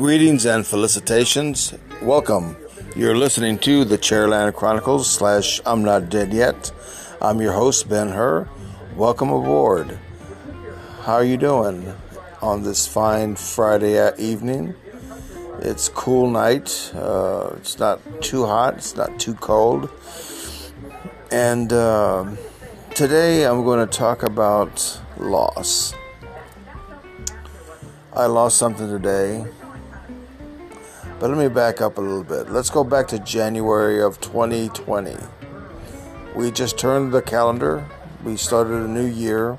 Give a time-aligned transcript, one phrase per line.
[0.00, 1.74] Greetings and felicitations.
[2.00, 2.56] Welcome.
[2.96, 6.72] You're listening to the Chairland Chronicles slash I'm Not Dead Yet.
[7.20, 8.48] I'm your host, Ben Hur.
[8.96, 9.98] Welcome aboard.
[11.02, 11.92] How are you doing
[12.40, 14.74] on this fine Friday evening?
[15.58, 16.92] It's cool night.
[16.94, 18.78] Uh, it's not too hot.
[18.78, 19.90] It's not too cold.
[21.30, 22.24] And uh,
[22.94, 25.92] today I'm going to talk about loss.
[28.14, 29.44] I lost something today.
[31.20, 32.50] But let me back up a little bit.
[32.50, 35.14] Let's go back to January of 2020.
[36.34, 37.86] We just turned the calendar.
[38.24, 39.58] We started a new year.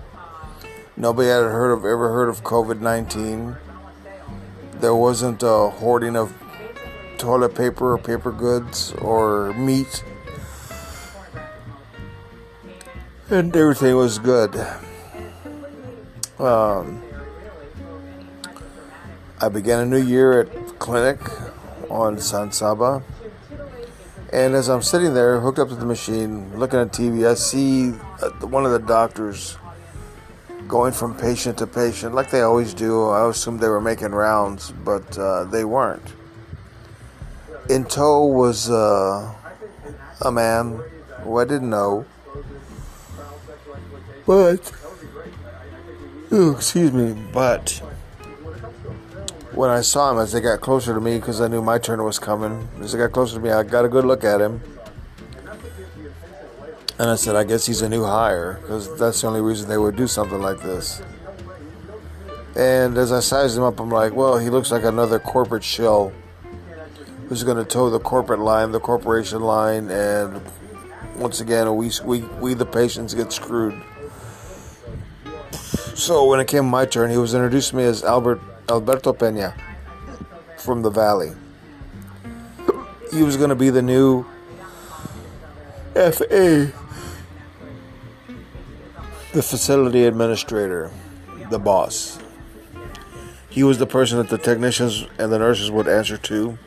[0.97, 3.57] Nobody had heard of ever heard of COVID-19.
[4.79, 6.33] There wasn't a hoarding of
[7.19, 10.03] toilet paper or paper goods or meat.
[13.29, 14.55] And everything was good.
[16.39, 17.03] Um,
[19.39, 21.19] I began a new year at clinic
[21.91, 23.03] on San Saba.
[24.33, 27.91] And as I'm sitting there, hooked up to the machine, looking at TV, I see
[28.21, 29.57] uh, one of the doctors
[30.69, 33.09] going from patient to patient, like they always do.
[33.09, 36.13] I assumed they were making rounds, but uh, they weren't.
[37.69, 39.35] In tow was uh,
[40.21, 40.81] a man
[41.23, 42.05] who I didn't know,
[44.25, 44.71] but,
[46.31, 47.81] excuse me, but
[49.53, 52.03] when I saw him as they got closer to me because I knew my turn
[52.03, 52.67] was coming.
[52.79, 54.61] As they got closer to me, I got a good look at him.
[56.97, 59.77] And I said, I guess he's a new hire because that's the only reason they
[59.77, 61.01] would do something like this.
[62.55, 66.13] And as I sized him up, I'm like, well, he looks like another corporate shell
[67.27, 70.41] who's going to toe the corporate line, the corporation line, and
[71.15, 73.81] once again, we, we, we the patients get screwed.
[75.95, 78.41] So when it came my turn, he was introduced to me as Albert
[78.71, 79.53] Alberto Pena
[80.57, 81.33] from the Valley.
[83.11, 84.23] He was going to be the new
[85.93, 86.71] FA,
[89.33, 90.89] the facility administrator,
[91.49, 92.17] the boss.
[93.49, 96.57] He was the person that the technicians and the nurses would answer to.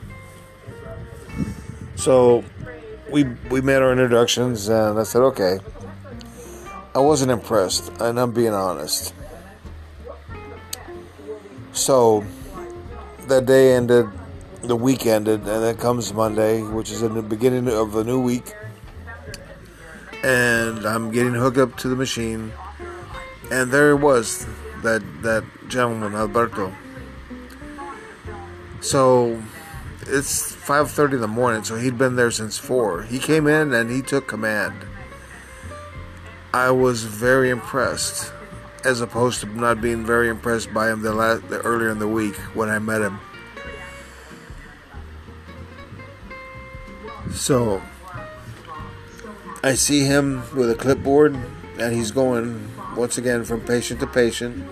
[1.97, 2.45] So
[3.11, 5.59] we we made our introductions and I said, okay.
[6.95, 9.12] I wasn't impressed, and I'm being honest.
[11.75, 12.25] So
[13.27, 14.07] that day ended,
[14.62, 18.21] the week ended, and then comes Monday, which is in the beginning of the new
[18.21, 18.55] week.
[20.23, 22.53] And I'm getting hooked up to the machine,
[23.51, 24.47] and there it was,
[24.83, 26.73] that that gentleman Alberto.
[28.81, 29.43] So
[30.06, 33.03] it's 5:30 in the morning, so he'd been there since four.
[33.03, 34.75] He came in and he took command.
[36.53, 38.33] I was very impressed
[38.84, 42.09] as opposed to not being very impressed by him the, last, the earlier in the
[42.09, 43.19] week when I met him.
[47.33, 47.83] So
[49.62, 51.34] I see him with a clipboard
[51.78, 54.62] and he's going once again from patient to patient.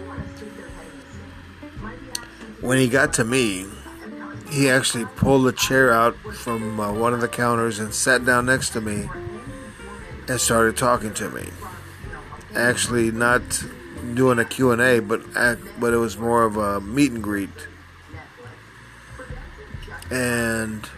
[2.61, 3.67] When he got to me,
[4.51, 8.47] he actually pulled a chair out from uh, one of the counters and sat down
[8.47, 9.09] next to me
[10.29, 11.49] and started talking to me.
[12.55, 13.43] Actually, not
[14.15, 15.23] doing a Q&A, but
[15.79, 17.51] but it was more of a meet and greet.
[20.11, 20.89] And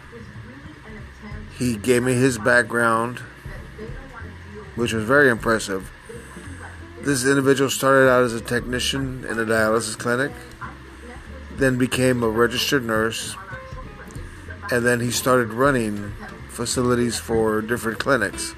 [1.56, 3.20] he gave me his background,
[4.74, 5.90] which was very impressive.
[7.00, 10.32] This individual started out as a technician in a dialysis clinic,
[11.52, 13.36] then became a registered nurse,
[14.72, 16.12] and then he started running
[16.48, 18.54] facilities for different clinics.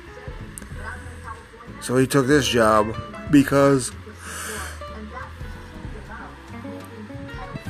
[1.81, 2.97] So he took this job
[3.31, 3.93] because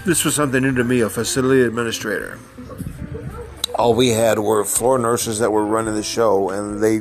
[0.06, 2.39] This was something new to me, a facility administrator.
[3.75, 7.00] All we had were floor nurses that were running the show, and they,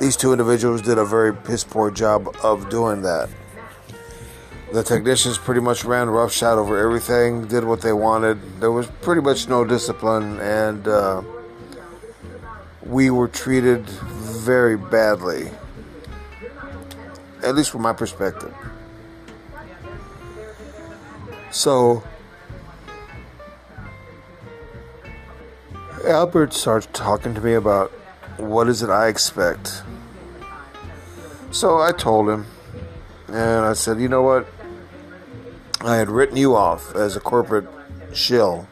[0.00, 3.28] these two individuals did a very piss poor job of doing that.
[4.72, 8.38] The technicians pretty much ran roughshod over everything, did what they wanted.
[8.60, 11.22] There was pretty much no discipline, and uh,
[12.82, 15.50] we were treated very badly,
[17.42, 18.54] at least from my perspective.
[21.50, 22.02] So,
[26.06, 27.90] Albert starts talking to me about
[28.36, 29.82] what is it I expect.
[31.52, 32.46] So I told him,
[33.28, 34.46] and I said, you know what?
[35.80, 37.68] I had written you off as a corporate
[38.12, 38.66] shill,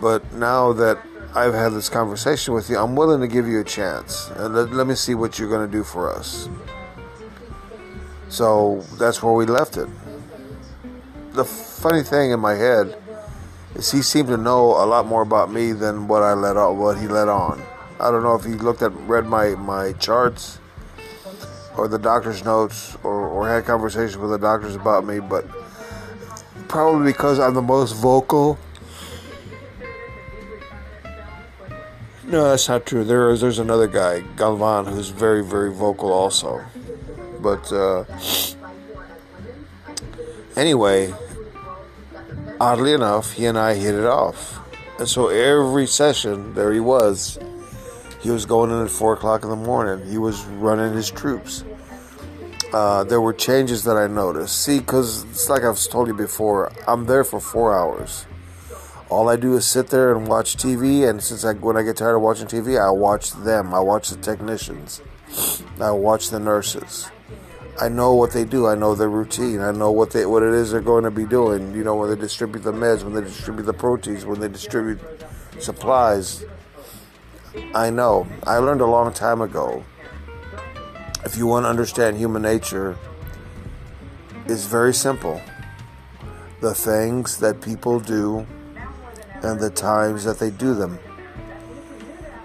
[0.00, 0.98] but now that
[1.34, 4.30] I've had this conversation with you, I'm willing to give you a chance.
[4.36, 6.48] And let, let me see what you're going to do for us.
[8.28, 9.88] So that's where we left it.
[11.32, 12.96] The funny thing in my head
[13.74, 16.98] he seemed to know a lot more about me than what I let on, what
[16.98, 17.62] he let on.
[18.00, 20.58] I don't know if he looked at read my my charts
[21.76, 25.46] or the doctor's notes or, or had conversations with the doctors about me, but
[26.68, 28.58] probably because I'm the most vocal.
[32.24, 33.04] No, that's not true.
[33.04, 36.64] There is there's another guy, Galvan, who's very very vocal also.
[37.40, 38.04] But uh,
[40.56, 41.12] anyway,
[42.60, 44.60] oddly enough, he and I hit it off,
[44.98, 47.38] and so every session there he was.
[48.20, 50.06] He was going in at four o'clock in the morning.
[50.06, 51.64] He was running his troops.
[52.72, 54.62] Uh, there were changes that I noticed.
[54.62, 58.26] See, because it's like I've told you before, I'm there for four hours.
[59.08, 61.96] All I do is sit there and watch TV, and since I, when I get
[61.96, 63.74] tired of watching TV, I watch them.
[63.74, 65.00] I watch the technicians.
[65.80, 67.10] I watch the nurses.
[67.80, 68.66] I know what they do.
[68.66, 69.60] I know their routine.
[69.60, 71.74] I know what they what it is they're going to be doing.
[71.74, 75.00] You know, when they distribute the meds, when they distribute the proteins, when they distribute
[75.58, 76.44] supplies.
[77.74, 78.28] I know.
[78.44, 79.82] I learned a long time ago.
[81.24, 82.98] If you want to understand human nature,
[84.46, 85.40] it's very simple.
[86.60, 88.46] The things that people do
[89.42, 90.98] and the times that they do them.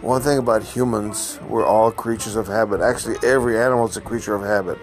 [0.02, 2.80] One thing about humans, we're all creatures of habit.
[2.80, 4.78] Actually, every animal is a creature of habit.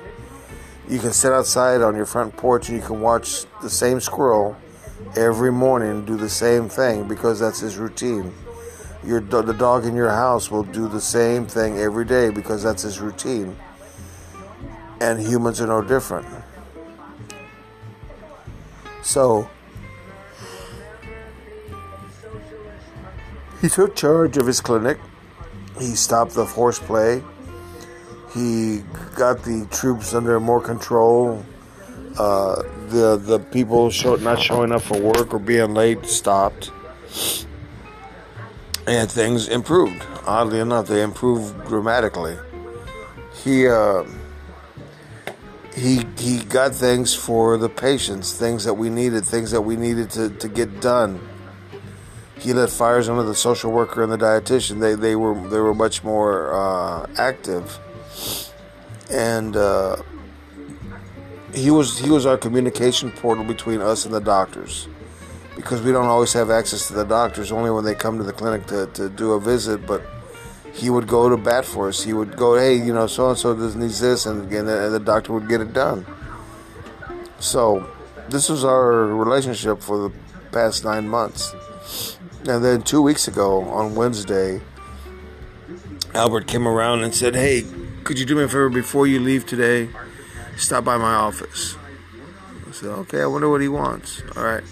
[0.88, 4.56] You can sit outside on your front porch and you can watch the same squirrel
[5.16, 8.32] every morning do the same thing because that's his routine.
[9.04, 12.82] Your the dog in your house will do the same thing every day because that's
[12.82, 13.56] his routine.
[15.00, 16.26] And humans are no different.
[19.02, 19.48] So
[23.60, 24.98] he took charge of his clinic.
[25.78, 27.22] He stopped the horseplay.
[28.34, 28.82] He
[29.14, 31.44] got the troops under more control.
[32.18, 36.70] Uh, the the people show, not showing up for work or being late stopped
[38.86, 40.04] and things improved.
[40.26, 42.36] Oddly enough, they improved dramatically.
[43.42, 44.04] He uh,
[45.74, 50.10] he he got things for the patients, things that we needed, things that we needed
[50.10, 51.20] to, to get done.
[52.38, 54.80] He lit fires under the social worker and the dietitian.
[54.80, 57.78] They they were they were much more uh, active,
[59.10, 59.96] and uh,
[61.54, 64.88] he was he was our communication portal between us and the doctors
[65.56, 68.32] because we don't always have access to the doctors, only when they come to the
[68.32, 69.86] clinic to, to do a visit.
[69.86, 70.02] But
[70.72, 72.02] he would go to bat for us.
[72.02, 75.32] He would go, hey, you know, so and so needs this, and, and the doctor
[75.32, 76.06] would get it done.
[77.38, 77.90] So
[78.28, 80.14] this was our relationship for the
[80.52, 81.54] past nine months.
[82.48, 84.60] And then two weeks ago on Wednesday,
[86.14, 87.64] Albert came around and said, hey,
[88.04, 89.88] could you do me a favor before you leave today?
[90.56, 91.76] Stop by my office.
[92.68, 94.22] I said, okay, I wonder what he wants.
[94.36, 94.64] All right.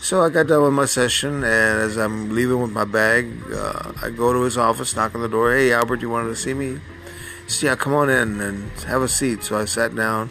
[0.00, 3.92] So I got done with my session, and as I'm leaving with my bag, uh,
[4.02, 5.52] I go to his office, knock on the door.
[5.52, 6.80] Hey, Albert, you wanted to see me?
[7.60, 9.42] Yeah, come on in and have a seat.
[9.42, 10.30] So I sat down.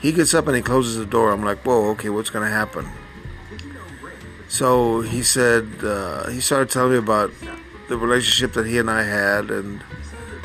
[0.00, 1.30] He gets up and he closes the door.
[1.30, 2.88] I'm like, Whoa, okay, what's going to happen?
[4.48, 7.32] So he said, uh, he started telling me about
[7.88, 9.82] the relationship that he and I had and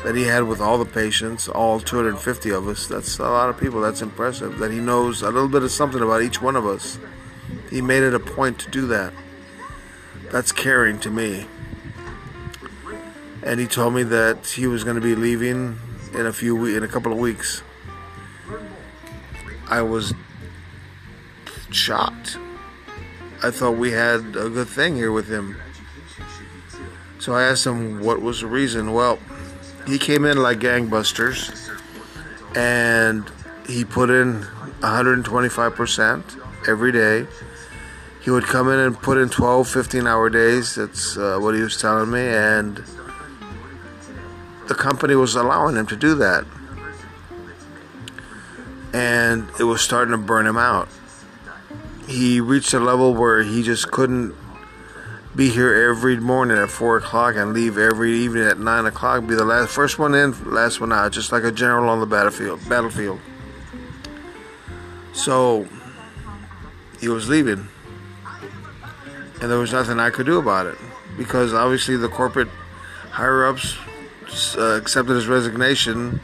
[0.04, 2.86] that he had with all the patients, all 250 of us.
[2.86, 3.80] That's a lot of people.
[3.80, 4.58] That's impressive.
[4.58, 6.98] That he knows a little bit of something about each one of us.
[7.70, 9.14] He made it a point to do that.
[10.30, 11.46] That's caring to me.
[13.42, 15.78] And he told me that he was going to be leaving
[16.12, 17.62] in a few in a couple of weeks.
[19.68, 20.12] I was
[21.70, 22.38] shocked.
[23.42, 25.56] I thought we had a good thing here with him.
[27.18, 28.92] So I asked him what was the reason.
[28.92, 29.18] Well,
[29.86, 31.70] he came in like gangbusters
[32.56, 33.30] and
[33.66, 34.42] he put in
[34.80, 37.26] 125% every day
[38.24, 40.76] he would come in and put in 12, 15 hour days.
[40.76, 42.26] That's uh, what he was telling me.
[42.26, 42.82] And
[44.66, 46.46] the company was allowing him to do that.
[48.94, 50.88] And it was starting to burn him out.
[52.08, 54.34] He reached a level where he just couldn't
[55.36, 59.26] be here every morning at 4 o'clock and leave every evening at 9 o'clock.
[59.26, 62.06] Be the last, first one in, last one out, just like a general on the
[62.06, 62.60] battlefield.
[62.68, 63.20] Battlefield.
[65.12, 65.66] So
[67.00, 67.68] he was leaving
[69.44, 70.78] and there was nothing I could do about it
[71.18, 72.48] because obviously the corporate
[73.10, 73.76] higher ups
[74.56, 76.20] uh, accepted his resignation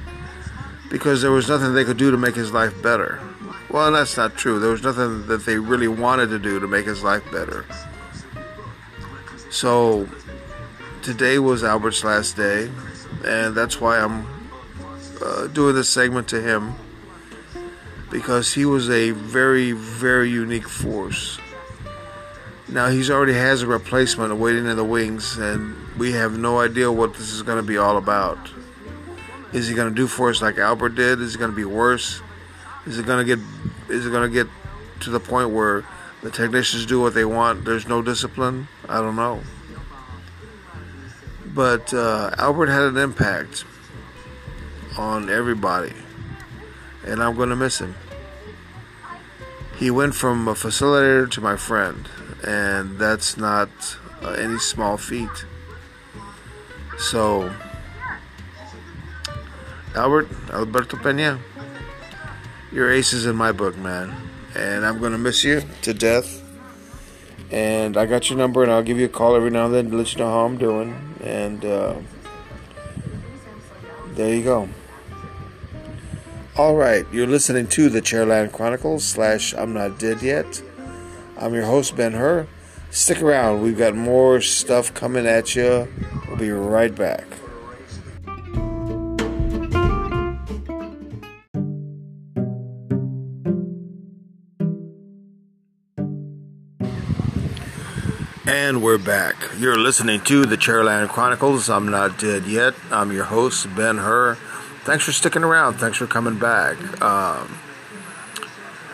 [0.90, 3.20] because there was nothing they could do to make his life better.
[3.68, 4.58] Well, that's not true.
[4.58, 7.66] There was nothing that they really wanted to do to make his life better.
[9.50, 10.08] So
[11.02, 12.70] today was Albert's last day,
[13.24, 14.24] and that's why I'm
[15.20, 16.74] uh, doing this segment to him
[18.10, 21.38] because he was a very, very unique force
[22.68, 26.90] Now he's already has a replacement waiting in the wings, and we have no idea
[26.90, 28.38] what this is going to be all about.
[29.52, 31.20] Is he going to do for us like Albert did?
[31.20, 32.22] Is it going to be worse?
[32.86, 33.44] Is it going to get?
[33.88, 34.46] Is it going to get
[35.00, 35.84] to the point where
[36.22, 37.64] the technicians do what they want?
[37.64, 38.68] There's no discipline.
[38.88, 39.40] I don't know.
[41.46, 43.64] But uh, Albert had an impact
[44.98, 45.94] on everybody,
[47.04, 47.94] and I'm going to miss him.
[49.76, 52.08] He went from a facilitator to my friend,
[52.46, 53.70] and that's not
[54.22, 55.46] uh, any small feat.
[56.98, 57.52] So,
[59.94, 61.40] Albert, Alberto Pena,
[62.70, 64.29] your ace is in my book, man.
[64.54, 66.42] And I'm to miss you to death.
[67.50, 69.90] And I got your number, and I'll give you a call every now and then
[69.90, 71.16] to let you know how I'm doing.
[71.22, 71.96] And uh,
[74.14, 74.68] there you go.
[76.56, 80.62] All right, you're listening to the Chairland Chronicles slash I'm Not Dead Yet.
[81.38, 82.46] I'm your host, Ben Hur.
[82.90, 85.88] Stick around, we've got more stuff coming at you.
[86.28, 87.24] We'll be right back.
[98.80, 99.36] We're back.
[99.58, 101.68] You're listening to the Chairland Chronicles.
[101.68, 102.72] I'm not dead yet.
[102.90, 104.36] I'm your host, Ben Hur.
[104.84, 105.74] Thanks for sticking around.
[105.74, 106.78] Thanks for coming back.
[107.02, 107.58] Um,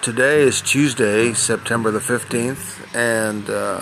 [0.02, 3.80] today is Tuesday, September the 15th, and uh,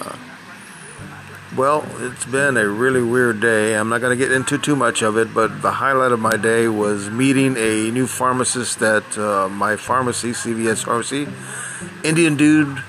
[1.56, 3.75] well, it's been a really weird day.
[3.75, 6.37] I'm not going to get into too much of it, but the highlight of my
[6.37, 11.26] day was meeting a new pharmacist at uh, my pharmacy, CVS Pharmacy.
[12.02, 12.82] Indian dude,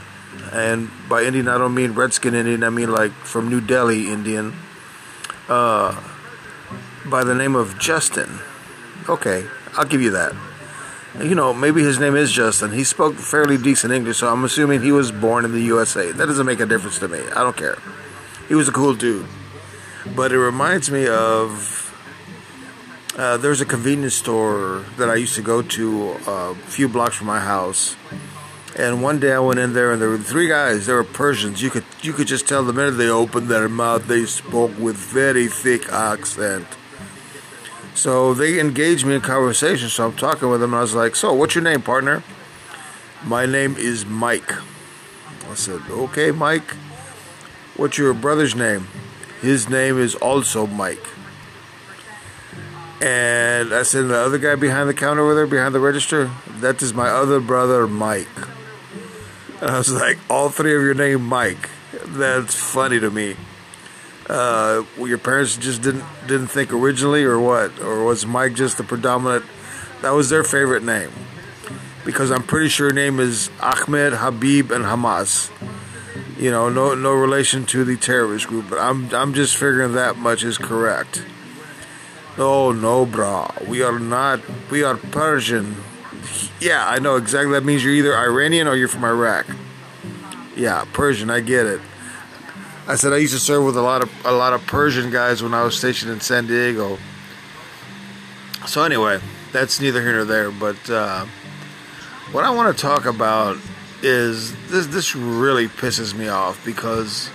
[0.56, 4.54] and by Indian I don't mean Redskin Indian, I mean like from New Delhi Indian,
[5.50, 6.02] uh,
[7.06, 8.40] by the name of Justin.
[9.10, 10.34] Okay, I'll give you that.
[11.20, 12.72] You know, maybe his name is Justin.
[12.72, 16.12] He spoke fairly decent English, so I'm assuming he was born in the USA.
[16.12, 17.20] That doesn't make a difference to me.
[17.20, 17.78] I don't care.
[18.48, 19.26] He was a cool dude.
[20.16, 21.82] But it reminds me of
[23.18, 27.16] uh, there's a convenience store that I used to go to uh, a few blocks
[27.16, 27.96] from my house.
[28.78, 30.86] And one day I went in there, and there were three guys.
[30.86, 31.62] They were Persians.
[31.62, 34.98] You could you could just tell the minute they opened their mouth, they spoke with
[34.98, 36.68] very thick accent.
[37.94, 39.88] So they engaged me in conversation.
[39.88, 40.74] So I'm talking with them.
[40.74, 42.22] And I was like, "So, what's your name, partner?"
[43.24, 44.52] My name is Mike.
[45.50, 46.76] I said, "Okay, Mike.
[47.78, 48.88] What's your brother's name?"
[49.42, 51.06] His name is also Mike.
[53.00, 56.30] And I said, "The other guy behind the counter over there, behind the register,
[56.60, 58.45] that is my other brother, Mike."
[59.62, 61.70] And I was like, "All three of your name, Mike."
[62.08, 63.36] That's funny to me
[64.30, 67.80] uh, your parents just didn't didn't think originally, or what?
[67.80, 69.46] Or was Mike just the predominant?
[70.02, 71.12] That was their favorite name,
[72.04, 75.52] because I'm pretty sure your name is Ahmed, Habib, and Hamas.
[76.40, 80.18] You know, no no relation to the terrorist group, but I'm I'm just figuring that
[80.18, 81.24] much is correct.
[82.38, 84.42] Oh no, brah, we are not.
[84.70, 85.85] We are Persian.
[86.60, 87.54] Yeah, I know exactly.
[87.54, 89.46] That means you're either Iranian or you're from Iraq.
[90.56, 91.30] Yeah, Persian.
[91.30, 91.82] I get it.
[92.88, 95.42] I said I used to serve with a lot of a lot of Persian guys
[95.42, 96.98] when I was stationed in San Diego.
[98.68, 99.20] So anyway,
[99.52, 100.52] that's neither here nor there.
[100.52, 101.26] But uh,
[102.32, 103.58] what I want to talk about
[104.02, 104.88] is this.
[104.88, 107.30] This really pisses me off because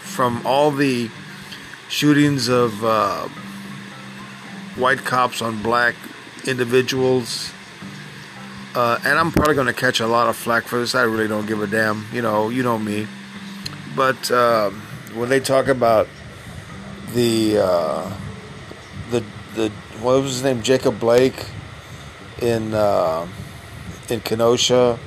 [0.00, 1.08] from all the
[1.88, 3.28] shootings of uh,
[4.76, 5.94] white cops on black
[6.46, 7.52] individuals.
[8.76, 10.94] Uh, and I'm probably going to catch a lot of flack for this.
[10.94, 12.04] I really don't give a damn.
[12.12, 13.06] You know, you know me.
[13.96, 14.82] But um,
[15.14, 16.08] when they talk about
[17.14, 18.12] the uh,
[19.10, 19.70] the the
[20.02, 21.46] what was his name Jacob Blake
[22.42, 23.26] in uh,
[24.10, 24.98] in Kenosha,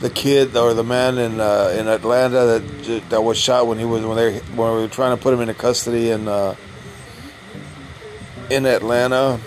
[0.00, 3.84] the kid or the man in uh, in Atlanta that that was shot when he
[3.84, 6.56] was when they when we were trying to put him into custody in uh,
[8.50, 9.38] in Atlanta.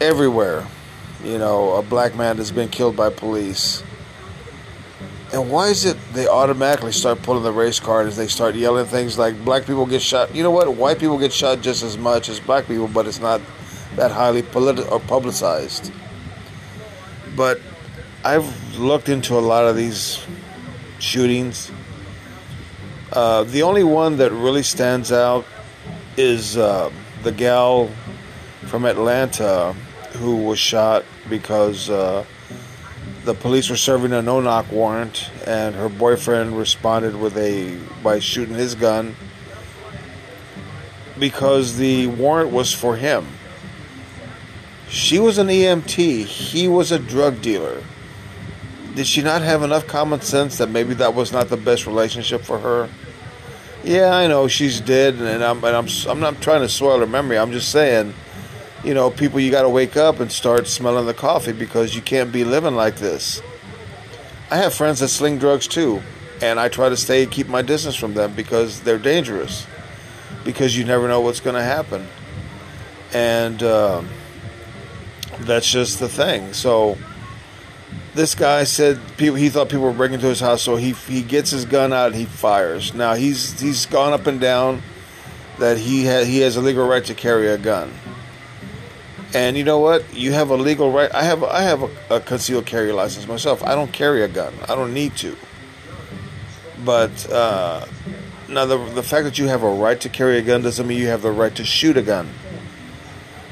[0.00, 0.66] Everywhere,
[1.24, 3.82] you know, a black man has been killed by police
[5.34, 8.86] and why is it they automatically start pulling the race card as they start yelling
[8.86, 10.32] things like black people get shot?
[10.32, 10.76] You know what?
[10.76, 13.40] White people get shot just as much as black people, but it's not
[13.96, 15.92] that highly politi- or publicized.
[17.36, 17.60] But
[18.24, 20.24] I've looked into a lot of these
[21.00, 21.72] shootings.
[23.12, 25.44] Uh, the only one that really stands out
[26.16, 26.92] is uh,
[27.24, 27.90] the gal
[28.66, 29.74] from Atlanta
[30.12, 31.90] who was shot because.
[31.90, 32.24] Uh,
[33.24, 38.54] the police were serving a no-knock warrant, and her boyfriend responded with a by shooting
[38.54, 39.16] his gun
[41.18, 43.26] because the warrant was for him.
[44.88, 46.24] She was an EMT.
[46.26, 47.82] He was a drug dealer.
[48.94, 52.42] did she not have enough common sense that maybe that was not the best relationship
[52.42, 52.88] for her?
[53.82, 57.06] Yeah, I know she's dead, and I'm and I'm I'm not trying to soil her
[57.06, 57.38] memory.
[57.38, 58.14] I'm just saying,
[58.84, 62.02] you know, people, you got to wake up and start smelling the coffee because you
[62.02, 63.42] can't be living like this.
[64.50, 66.02] I have friends that sling drugs too,
[66.42, 69.66] and I try to stay keep my distance from them because they're dangerous.
[70.44, 72.06] Because you never know what's going to happen,
[73.14, 74.02] and uh,
[75.40, 76.52] that's just the thing.
[76.52, 76.98] So
[78.14, 81.22] this guy said people he thought people were breaking into his house, so he he
[81.22, 82.92] gets his gun out and he fires.
[82.92, 84.82] Now he's he's gone up and down
[85.58, 87.90] that he ha, he has a legal right to carry a gun.
[89.34, 90.14] And you know what?
[90.14, 91.12] You have a legal right.
[91.12, 93.64] I have I have a, a concealed carry license myself.
[93.64, 94.54] I don't carry a gun.
[94.68, 95.36] I don't need to.
[96.84, 97.84] But uh,
[98.48, 100.98] now the the fact that you have a right to carry a gun doesn't mean
[100.98, 102.28] you have the right to shoot a gun.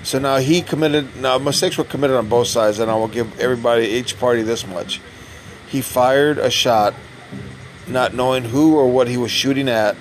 [0.04, 1.16] So now he committed.
[1.16, 4.64] Now mistakes were committed on both sides, and I will give everybody, each party, this
[4.64, 5.00] much.
[5.68, 6.94] He fired a shot,
[7.88, 9.96] not knowing who or what he was shooting at,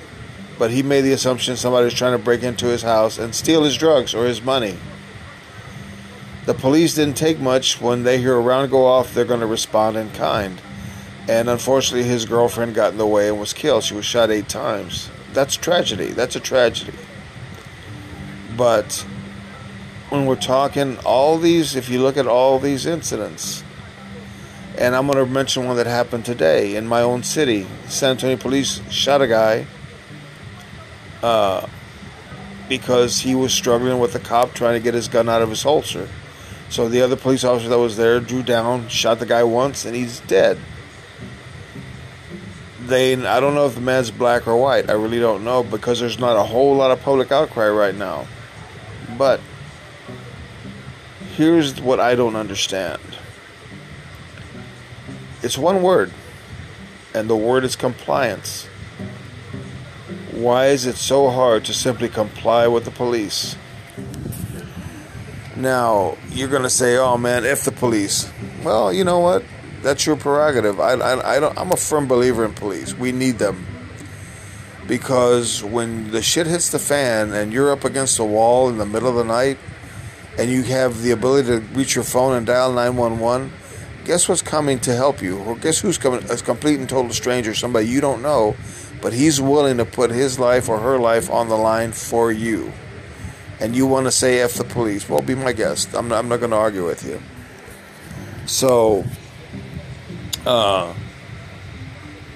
[0.59, 3.63] but he made the assumption somebody was trying to break into his house and steal
[3.63, 4.77] his drugs or his money.
[6.45, 7.79] The police didn't take much.
[7.79, 10.59] When they hear a round go off, they're going to respond in kind.
[11.29, 13.83] And unfortunately, his girlfriend got in the way and was killed.
[13.83, 15.09] She was shot eight times.
[15.33, 16.07] That's tragedy.
[16.07, 16.97] That's a tragedy.
[18.57, 19.05] But
[20.09, 23.63] when we're talking all these, if you look at all these incidents,
[24.77, 27.67] and I'm going to mention one that happened today in my own city.
[27.87, 29.67] San Antonio police shot a guy
[31.21, 31.67] uh,
[32.67, 35.61] because he was struggling with a cop trying to get his gun out of his
[35.61, 36.07] holster.
[36.71, 39.93] So the other police officer that was there drew down, shot the guy once, and
[39.93, 40.57] he's dead.
[42.85, 44.89] They, I don't know if the man's black or white.
[44.89, 48.25] I really don't know because there's not a whole lot of public outcry right now.
[49.17, 49.41] But
[51.35, 53.01] here's what I don't understand
[55.43, 56.09] it's one word,
[57.13, 58.67] and the word is compliance.
[60.31, 63.57] Why is it so hard to simply comply with the police?
[65.55, 68.31] Now, you're going to say, oh man, if the police.
[68.63, 69.43] Well, you know what?
[69.81, 70.79] That's your prerogative.
[70.79, 72.93] I, I, I don't, I'm a firm believer in police.
[72.93, 73.65] We need them.
[74.87, 78.85] Because when the shit hits the fan and you're up against a wall in the
[78.85, 79.57] middle of the night
[80.37, 83.51] and you have the ability to reach your phone and dial 911,
[84.05, 85.37] guess what's coming to help you?
[85.39, 86.23] Or guess who's coming?
[86.29, 88.55] A complete and total stranger, somebody you don't know,
[89.01, 92.71] but he's willing to put his life or her life on the line for you.
[93.61, 95.07] And you want to say F the police.
[95.07, 95.93] Well, be my guest.
[95.93, 97.21] I'm not, I'm not going to argue with you.
[98.47, 99.05] So,
[100.45, 100.93] uh,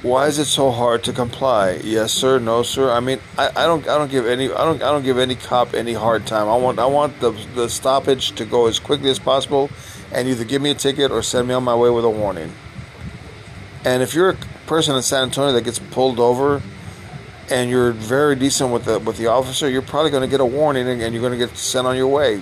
[0.03, 1.79] why is it so hard to comply?
[1.83, 2.37] Yes, sir.
[2.37, 2.91] No, sir.
[2.91, 5.33] I mean, I, I don't I don't give any I don't I don't give any
[5.33, 6.47] cop any hard time.
[6.47, 9.71] I want I want the the stoppage to go as quickly as possible,
[10.11, 12.53] and either give me a ticket or send me on my way with a warning.
[13.83, 16.61] And if you're a person in San Antonio that gets pulled over,
[17.49, 20.45] and you're very decent with the with the officer, you're probably going to get a
[20.45, 22.41] warning and you're going to get sent on your way.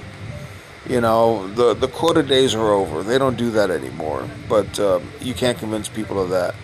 [0.87, 3.03] You know, the the quota days are over.
[3.03, 4.29] They don't do that anymore.
[4.49, 6.55] But um, you can't convince people of that.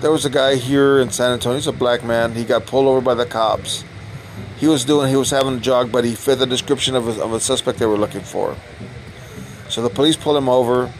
[0.00, 1.56] There was a guy here in San Antonio.
[1.56, 2.34] He's a black man.
[2.34, 3.84] He got pulled over by the cops.
[4.58, 5.08] He was doing.
[5.08, 7.78] He was having a jog, but he fit the description of a, of a suspect
[7.78, 8.56] they were looking for.
[9.68, 10.92] So the police pulled him over,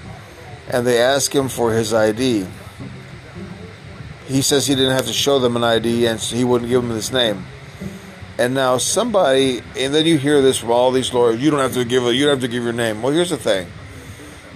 [0.69, 2.47] and they asked him for his ID.
[4.33, 6.91] He says he didn't have to show them an ID, and he wouldn't give them
[6.91, 7.45] his name.
[8.39, 11.39] And now somebody, and then you hear this from all these lawyers.
[11.39, 12.07] You don't have to give.
[12.07, 13.03] A, you don't have to give your name.
[13.03, 13.67] Well, here's the thing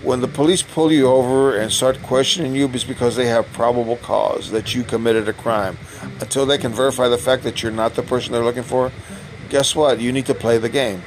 [0.03, 3.97] when the police pull you over and start questioning you, it's because they have probable
[3.97, 5.77] cause that you committed a crime.
[6.21, 8.93] Until they can verify the fact that you're not the person they're looking for,
[9.49, 10.01] guess what?
[10.01, 11.03] You need to play the game.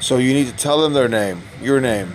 [0.00, 2.12] So you need to tell them their name, your name.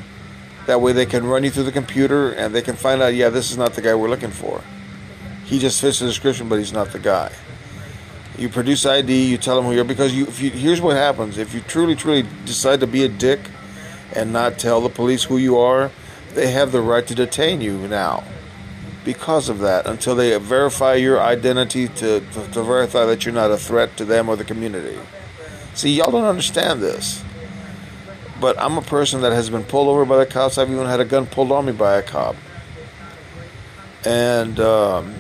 [0.65, 3.29] That way they can run you through the computer and they can find out, yeah,
[3.29, 4.63] this is not the guy we're looking for.
[5.45, 7.31] He just fits the description, but he's not the guy.
[8.37, 11.37] You produce ID, you tell them who you are, because you, you, here's what happens.
[11.37, 13.39] If you truly, truly decide to be a dick,
[14.15, 15.91] and not tell the police who you are,
[16.33, 18.23] they have the right to detain you now
[19.03, 23.51] because of that until they verify your identity to, to, to, verify that you're not
[23.51, 24.97] a threat to them or the community.
[25.75, 27.23] See, y'all don't understand this.
[28.41, 30.57] But I'm a person that has been pulled over by the cops.
[30.57, 32.35] I've even had a gun pulled on me by a cop.
[34.03, 35.15] And um,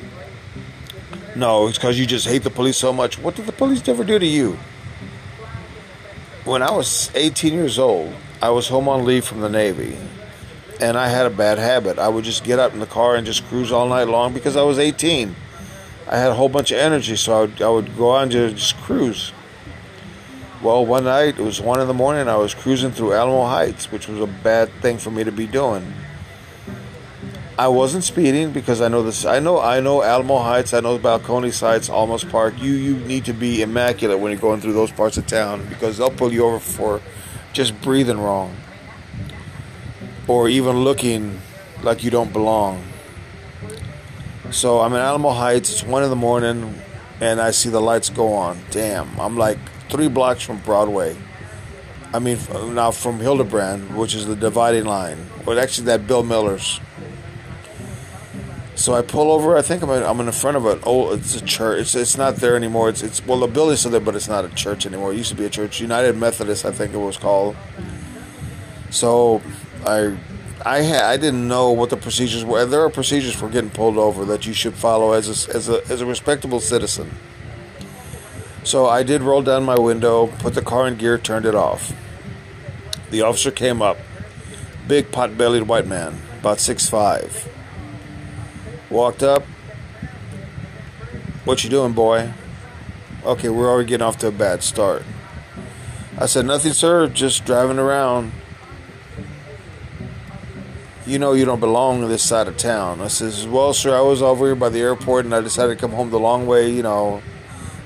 [1.35, 3.19] no, it's because you just hate the police so much.
[3.19, 4.57] What did the police ever do to you?
[6.45, 9.97] When I was 18 years old, I was home on leave from the Navy,
[10.79, 11.97] and I had a bad habit.
[11.99, 14.55] I would just get up in the car and just cruise all night long because
[14.55, 15.35] I was 18.
[16.07, 18.51] I had a whole bunch of energy, so I would, I would go on to
[18.51, 19.33] just cruise.
[20.61, 23.91] Well, one night, it was 1 in the morning, I was cruising through Alamo Heights,
[23.91, 25.93] which was a bad thing for me to be doing.
[27.57, 29.23] I wasn't speeding because I know this.
[29.23, 30.73] I know I know Alamo Heights.
[30.73, 32.61] I know Balcones Heights, Olmos Park.
[32.61, 35.97] You you need to be immaculate when you're going through those parts of town because
[35.97, 37.01] they'll pull you over for
[37.53, 38.53] just breathing wrong
[40.27, 41.39] or even looking
[41.81, 42.83] like you don't belong.
[44.51, 45.71] So I'm in Alamo Heights.
[45.71, 46.77] It's one in the morning,
[47.21, 48.59] and I see the lights go on.
[48.69, 49.57] Damn, I'm like
[49.89, 51.15] three blocks from Broadway.
[52.13, 52.37] I mean,
[52.73, 55.17] now from Hildebrand, which is the dividing line.
[55.45, 56.81] Well, actually, that Bill Miller's.
[58.85, 59.57] So I pull over.
[59.57, 61.17] I think I'm in, I'm in front of an old.
[61.17, 61.81] It's a church.
[61.81, 62.87] It's, it's not there anymore.
[62.87, 65.11] It's it's well the building's still there, but it's not a church anymore.
[65.11, 67.55] It used to be a church, United Methodist, I think it was called.
[68.91, 69.41] So
[69.87, 70.15] I
[70.63, 72.63] I ha- I didn't know what the procedures were.
[72.63, 75.83] There are procedures for getting pulled over that you should follow as a, as a
[75.89, 77.09] as a respectable citizen.
[78.63, 81.91] So I did roll down my window, put the car in gear, turned it off.
[83.09, 83.97] The officer came up,
[84.87, 87.49] big pot-bellied white man, about six five
[88.89, 89.43] Walked up.
[91.43, 92.33] What you doing, boy?
[93.23, 95.03] Okay, we're already getting off to a bad start.
[96.19, 98.31] I said, Nothing, sir, just driving around.
[101.07, 103.01] You know you don't belong to this side of town.
[103.01, 105.81] I says, Well, sir, I was over here by the airport and I decided to
[105.81, 107.23] come home the long way, you know,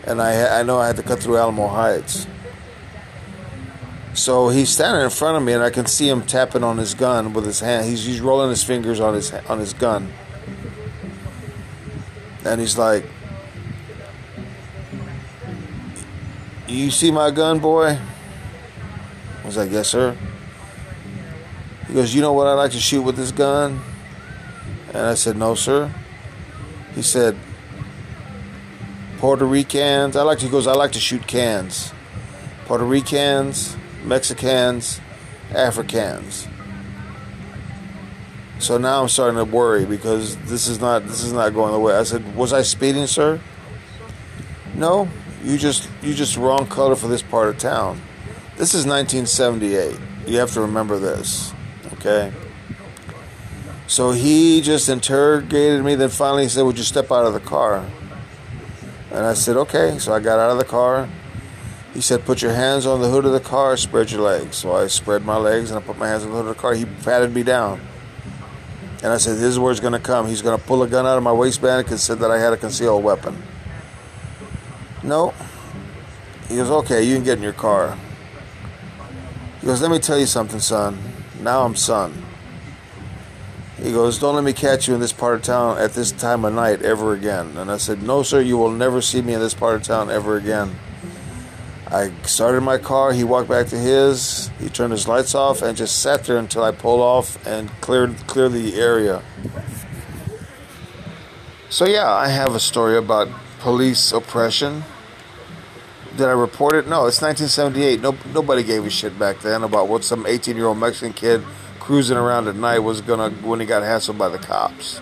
[0.06, 2.28] and I, I know I had to cut through Alamo Heights.
[4.14, 6.94] So he's standing in front of me and I can see him tapping on his
[6.94, 7.86] gun with his hand.
[7.86, 10.12] He's, he's rolling his fingers on his on his gun
[12.45, 13.06] and he's like,
[16.67, 17.97] You see my gun, boy?
[17.97, 20.15] I was like, Yes, sir.
[21.88, 23.82] He goes, You know what I like to shoot with this gun?
[24.89, 25.93] And I said, No, sir.
[26.95, 27.38] He said,
[29.17, 30.15] Puerto Ricans.
[30.15, 31.91] I like to, he goes, I like to shoot cans.
[32.65, 35.02] Puerto Ricans, Mexicans,
[35.54, 36.47] Africans.
[38.60, 41.80] So now I'm starting to worry because this is not this is not going the
[41.80, 41.95] way.
[41.95, 43.39] I said, "Was I speeding, sir?"
[44.76, 45.08] No,
[45.43, 48.02] you just you just wrong color for this part of town.
[48.58, 49.98] This is 1978.
[50.28, 51.54] You have to remember this,
[51.93, 52.34] okay?
[53.88, 55.95] So he just interrogated me.
[55.95, 57.86] Then finally he said, "Would you step out of the car?"
[59.10, 61.08] And I said, "Okay." So I got out of the car.
[61.93, 63.78] He said, "Put your hands on the hood of the car.
[63.78, 66.36] Spread your legs." So I spread my legs and I put my hands on the
[66.36, 66.74] hood of the car.
[66.74, 67.80] He patted me down.
[69.02, 70.28] And I said, This is where it's going to come.
[70.28, 72.54] He's going to pull a gun out of my waistband and said that I had
[72.54, 73.42] a concealed weapon.
[75.04, 75.34] No.
[76.48, 77.98] He goes, Okay, you can get in your car.
[79.62, 80.98] He goes, Let me tell you something, son.
[81.42, 82.26] Now I'm son.
[83.82, 86.44] He goes, Don't let me catch you in this part of town at this time
[86.44, 87.56] of night ever again.
[87.56, 90.10] And I said, No, sir, you will never see me in this part of town
[90.10, 90.76] ever again.
[91.91, 93.13] I started my car.
[93.13, 94.52] He walked back to his.
[94.60, 98.15] He turned his lights off and just sat there until I pulled off and cleared
[98.28, 99.23] cleared the area.
[101.69, 103.28] So yeah, I have a story about
[103.60, 104.84] police oppression.
[106.15, 106.88] Did I report it?
[106.88, 108.02] No, it's 1978.
[108.02, 111.43] No, nobody gave a shit back then about what some 18-year-old Mexican kid
[111.80, 115.02] cruising around at night was gonna when he got hassled by the cops.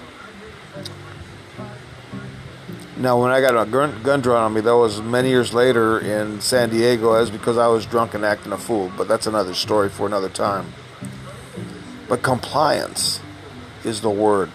[3.00, 6.00] Now, when I got a gun, gun drawn on me, that was many years later
[6.00, 8.92] in San Diego, as because I was drunk and acting a fool.
[8.98, 10.74] But that's another story for another time.
[12.10, 13.22] But compliance
[13.84, 14.50] is the word.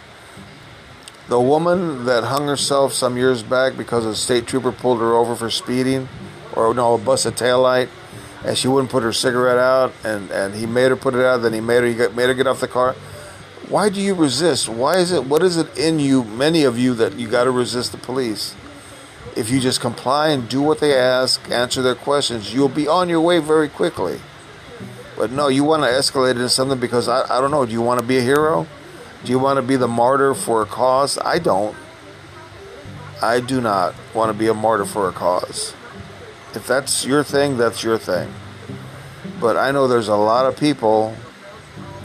[1.28, 5.36] The woman that hung herself some years back because a state trooper pulled her over
[5.36, 6.08] for speeding,
[6.56, 7.90] or no, a busted taillight,
[8.44, 11.42] and she wouldn't put her cigarette out, and, and he made her put it out.
[11.42, 12.96] Then he made her he made her get off the car
[13.72, 14.68] why do you resist?
[14.68, 15.24] Why is it?
[15.24, 18.54] What is it in you, many of you, that you got to resist the police?
[19.34, 23.08] If you just comply and do what they ask, answer their questions, you'll be on
[23.08, 24.20] your way very quickly.
[25.16, 27.64] But no, you want to escalate into something because I, I don't know.
[27.64, 28.66] Do you want to be a hero?
[29.24, 31.16] Do you want to be the martyr for a cause?
[31.24, 31.74] I don't.
[33.22, 35.74] I do not want to be a martyr for a cause.
[36.54, 38.34] If that's your thing, that's your thing.
[39.40, 41.16] But I know there's a lot of people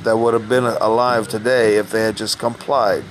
[0.03, 3.03] that would have been alive today if they had just complied.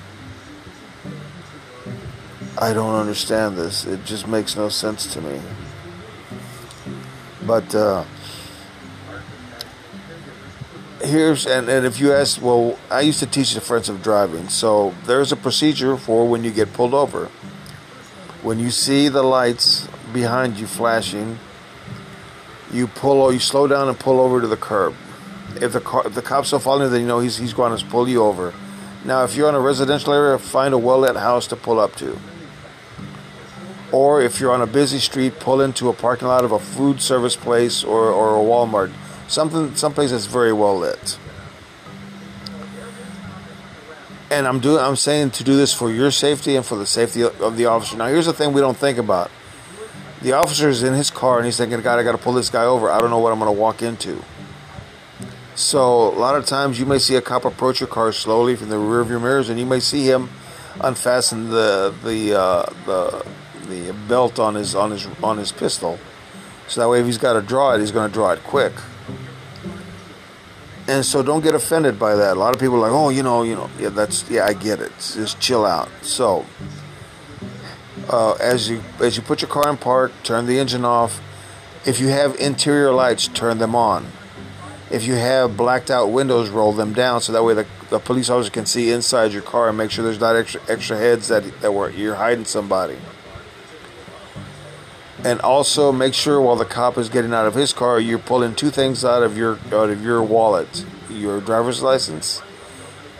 [2.58, 3.84] I don't understand this.
[3.84, 5.40] It just makes no sense to me.
[7.42, 8.04] But uh,
[11.02, 15.32] here's and, and if you ask, well, I used to teach defensive driving, so there's
[15.32, 17.26] a procedure for when you get pulled over.
[18.42, 21.38] When you see the lights behind you flashing,
[22.72, 24.94] you pull or you slow down and pull over to the curb
[25.62, 27.76] if the car, if the cops are following you, then you know he's he's going
[27.76, 28.52] to pull you over.
[29.04, 32.18] Now, if you're in a residential area, find a well-lit house to pull up to.
[33.92, 37.00] Or if you're on a busy street, pull into a parking lot of a food
[37.00, 38.92] service place or, or a Walmart,
[39.28, 41.18] something someplace that's very well lit.
[44.28, 44.82] And I'm doing.
[44.82, 47.96] I'm saying to do this for your safety and for the safety of the officer.
[47.96, 49.30] Now, here's the thing we don't think about:
[50.20, 52.50] the officer is in his car and he's thinking, "God, I got to pull this
[52.50, 52.90] guy over.
[52.90, 54.20] I don't know what I'm going to walk into."
[55.56, 58.68] So a lot of times you may see a cop approach your car slowly from
[58.68, 60.28] the rear of your mirrors, and you may see him
[60.80, 63.26] unfasten the the uh, the
[63.66, 65.98] the belt on his on his on his pistol.
[66.68, 68.74] So that way, if he's got to draw it, he's going to draw it quick.
[70.88, 72.36] And so, don't get offended by that.
[72.36, 74.52] A lot of people are like, oh, you know, you know, yeah, that's yeah, I
[74.52, 74.92] get it.
[74.98, 75.88] Just chill out.
[76.02, 76.44] So,
[78.10, 81.22] uh, as you as you put your car in park, turn the engine off.
[81.86, 84.12] If you have interior lights, turn them on.
[84.90, 88.30] If you have blacked out windows, roll them down so that way the, the police
[88.30, 91.60] officer can see inside your car and make sure there's not extra extra heads that
[91.60, 92.96] that were you're hiding somebody.
[95.24, 98.54] And also make sure while the cop is getting out of his car, you're pulling
[98.54, 102.42] two things out of your out of your wallet: your driver's license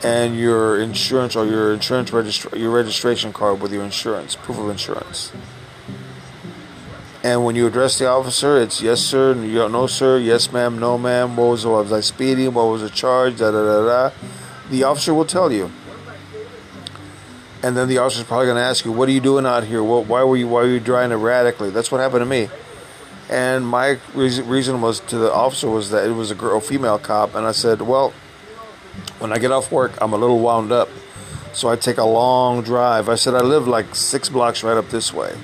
[0.05, 4.69] and your insurance or your insurance registra- your registration card with your insurance, proof of
[4.69, 5.33] insurance.
[7.27, 11.37] And when you address the officer, it's yes, sir, no, sir, yes, ma'am, no, ma'am.
[11.37, 12.55] What was, was I speeding?
[12.55, 13.39] What was the charge?
[13.39, 14.17] Da da da da.
[14.71, 15.73] The officer will tell you.
[17.65, 19.83] And then the officer's probably going to ask you, "What are you doing out here?
[19.83, 22.49] What, why were you why were you driving erratically?" That's what happened to me.
[23.29, 27.35] And my reason was to the officer was that it was a girl, female cop,
[27.35, 28.13] and I said, "Well,
[29.19, 30.89] when I get off work, I'm a little wound up,
[31.53, 34.91] so I take a long drive." I said, "I live like six blocks right up
[34.91, 35.35] this way."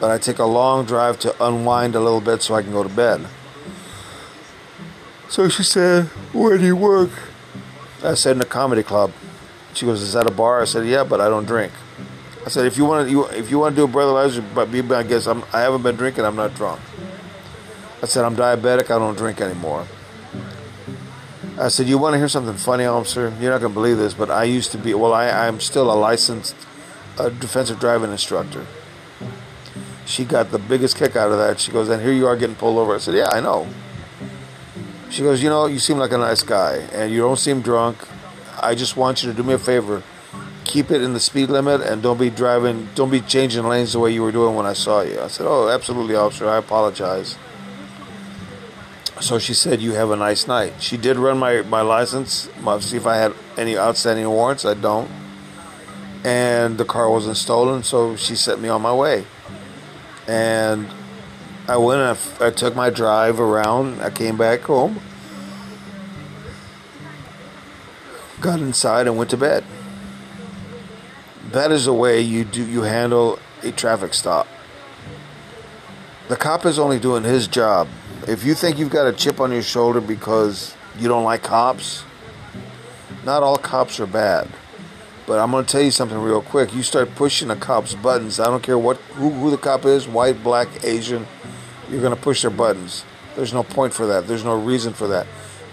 [0.00, 2.82] But I take a long drive to unwind a little bit so I can go
[2.82, 3.26] to bed.
[5.28, 7.10] So she said, Where do you work?
[8.02, 9.12] I said, In a comedy club.
[9.72, 10.62] She goes, Is that a bar?
[10.62, 11.72] I said, Yeah, but I don't drink.
[12.44, 14.82] I said, If you want to, if you want to do a breathalyzer, but be
[14.82, 16.24] my guest, I'm, I haven't been drinking.
[16.24, 16.80] I'm not drunk.
[18.02, 18.84] I said, I'm diabetic.
[18.84, 19.86] I don't drink anymore.
[21.58, 23.32] I said, You want to hear something funny, officer?
[23.40, 25.90] You're not going to believe this, but I used to be, well, I, I'm still
[25.90, 26.54] a licensed
[27.18, 28.66] uh, defensive driving instructor
[30.06, 31.58] she got the biggest kick out of that.
[31.58, 32.94] She goes, and here you are getting pulled over.
[32.94, 33.66] I said, yeah, I know.
[35.10, 37.98] She goes, you know, you seem like a nice guy, and you don't seem drunk.
[38.60, 40.02] I just want you to do me a favor.
[40.64, 43.98] Keep it in the speed limit and don't be driving, don't be changing lanes the
[43.98, 45.20] way you were doing when I saw you.
[45.20, 46.48] I said, oh, absolutely, officer.
[46.48, 47.36] I apologize.
[49.20, 50.72] So she said, you have a nice night.
[50.80, 52.48] She did run my, my license,
[52.80, 54.64] see if I had any outstanding warrants.
[54.64, 55.10] I don't.
[56.24, 59.26] And the car wasn't stolen, so she sent me on my way
[60.28, 60.88] and
[61.68, 62.00] I went.
[62.00, 64.00] I, I took my drive around.
[64.00, 65.00] I came back home,
[68.40, 69.64] got inside, and went to bed.
[71.50, 74.46] That is the way you do you handle a traffic stop.
[76.28, 77.88] The cop is only doing his job.
[78.26, 82.04] If you think you've got a chip on your shoulder because you don't like cops,
[83.24, 84.48] not all cops are bad.
[85.26, 86.74] But I'm to tell you something real quick.
[86.74, 88.38] You start pushing a cop's buttons.
[88.38, 91.26] I don't care what who, who the cop is, white, black, Asian.
[91.90, 93.04] You're to push their buttons.
[93.36, 94.26] There's no point for that.
[94.26, 95.26] There's no reason for that.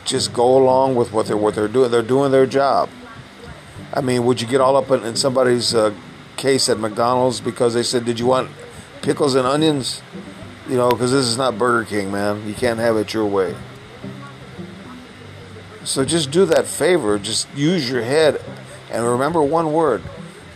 [0.06, 1.92] Just go along with what they're what they're doing.
[1.92, 2.90] They're doing their job.
[3.94, 5.94] I mean, would you get all up in, in somebody's uh,
[6.38, 8.50] case at McDonald's because they said, "Did you want
[9.02, 10.02] pickles and onions?"
[10.70, 12.48] You know, because this is not Burger King, man.
[12.48, 13.56] You can't have it your way.
[15.84, 17.20] So just do that favor.
[17.20, 18.42] Just use your head
[18.92, 20.04] and remember one word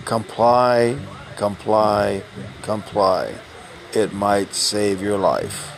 [0.03, 0.97] comply,
[1.35, 2.21] comply,
[2.61, 3.33] comply.
[3.93, 5.71] It might save your life.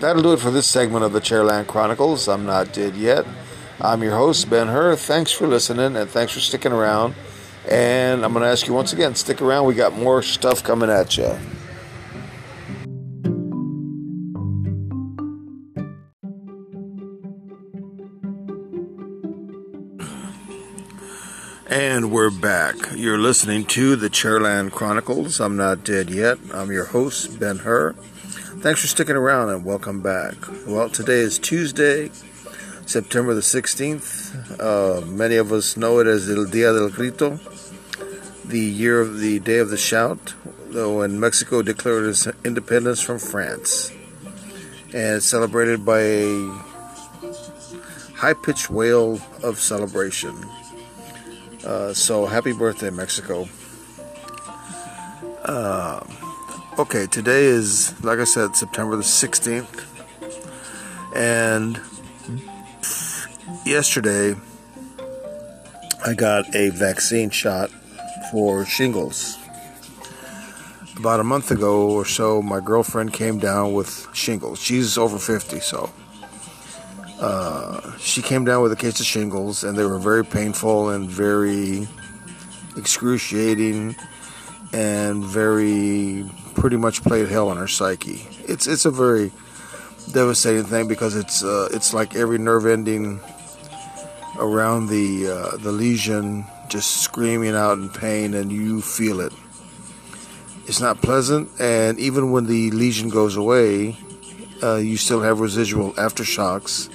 [0.00, 2.28] That'll do it for this segment of the Chairland Chronicles.
[2.28, 3.26] I'm not dead yet.
[3.80, 4.96] I'm your host, Ben Hur.
[4.96, 7.14] Thanks for listening and thanks for sticking around.
[7.68, 9.66] And I'm going to ask you once again stick around.
[9.66, 11.36] We got more stuff coming at you.
[21.70, 22.74] And we're back.
[22.96, 25.38] You're listening to the Chairland Chronicles.
[25.38, 26.36] I'm not dead yet.
[26.52, 27.92] I'm your host, Ben Hur.
[27.92, 30.34] Thanks for sticking around and welcome back.
[30.66, 32.10] Well, today is Tuesday,
[32.86, 34.58] September the 16th.
[34.58, 37.38] Uh, many of us know it as El Dia del Grito,
[38.44, 40.34] the year of the Day of the Shout,
[40.70, 43.92] though when Mexico declared its independence from France.
[44.86, 46.48] And it's celebrated by a
[48.16, 50.34] high pitched wail of celebration.
[51.64, 53.48] Uh, so happy birthday, Mexico.
[55.44, 56.00] Uh,
[56.78, 59.84] okay, today is, like I said, September the 16th.
[61.14, 61.80] And
[63.66, 64.34] yesterday,
[66.06, 67.70] I got a vaccine shot
[68.30, 69.36] for shingles.
[70.96, 74.60] About a month ago or so, my girlfriend came down with shingles.
[74.60, 75.90] She's over 50, so
[77.20, 81.08] Uh, she came down with a case of shingles, and they were very painful and
[81.08, 81.86] very
[82.76, 83.94] excruciating,
[84.72, 88.26] and very pretty much played hell on her psyche.
[88.48, 89.32] It's it's a very
[90.12, 93.20] devastating thing because it's uh, it's like every nerve ending
[94.38, 99.32] around the uh, the lesion just screaming out in pain, and you feel it.
[100.66, 103.96] It's not pleasant, and even when the lesion goes away,
[104.62, 106.88] uh, you still have residual aftershocks.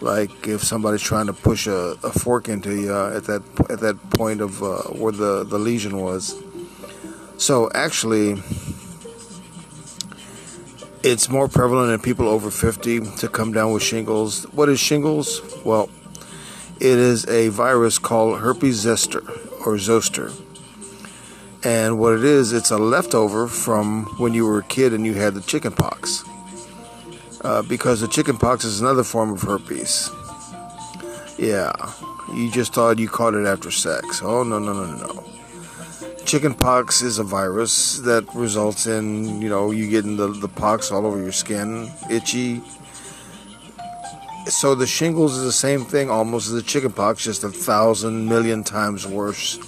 [0.00, 4.10] Like if somebody's trying to push a, a fork into you at that at that
[4.10, 6.34] point of uh, where the, the lesion was.
[7.38, 8.42] So actually,
[11.02, 14.44] it's more prevalent in people over 50 to come down with shingles.
[14.52, 15.40] What is shingles?
[15.64, 15.88] Well,
[16.78, 19.22] it is a virus called herpes zoster
[19.64, 20.30] or zoster.
[21.62, 25.14] And what it is, it's a leftover from when you were a kid and you
[25.14, 26.24] had the chicken pox.
[27.46, 30.10] Uh, because the chicken pox is another form of herpes.
[31.38, 31.70] Yeah,
[32.34, 34.20] you just thought you caught it after sex.
[34.20, 35.24] Oh, no, no, no, no, no.
[36.24, 40.90] Chicken pox is a virus that results in, you know, you getting the, the pox
[40.90, 42.60] all over your skin, itchy.
[44.46, 48.26] So the shingles is the same thing almost as the chicken pox, just a thousand
[48.28, 49.60] million times worse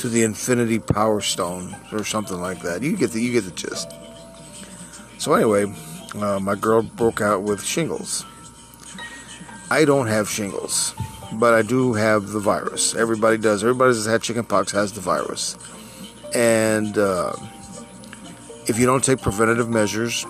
[0.00, 2.82] to the infinity power stone or something like that.
[2.82, 3.90] You get the you get the gist.
[5.16, 5.72] So anyway,
[6.14, 8.24] uh, my girl broke out with shingles.
[9.70, 10.94] I don't have shingles,
[11.32, 12.94] but I do have the virus.
[12.94, 13.62] Everybody does.
[13.62, 15.56] Everybody that's had chickenpox has the virus.
[16.34, 17.34] And uh,
[18.66, 20.24] if you don't take preventative measures,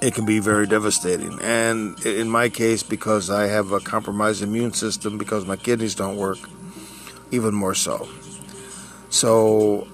[0.00, 1.38] it can be very devastating.
[1.42, 6.16] And in my case, because I have a compromised immune system, because my kidneys don't
[6.16, 6.38] work,
[7.30, 8.08] even more so.
[9.10, 9.88] So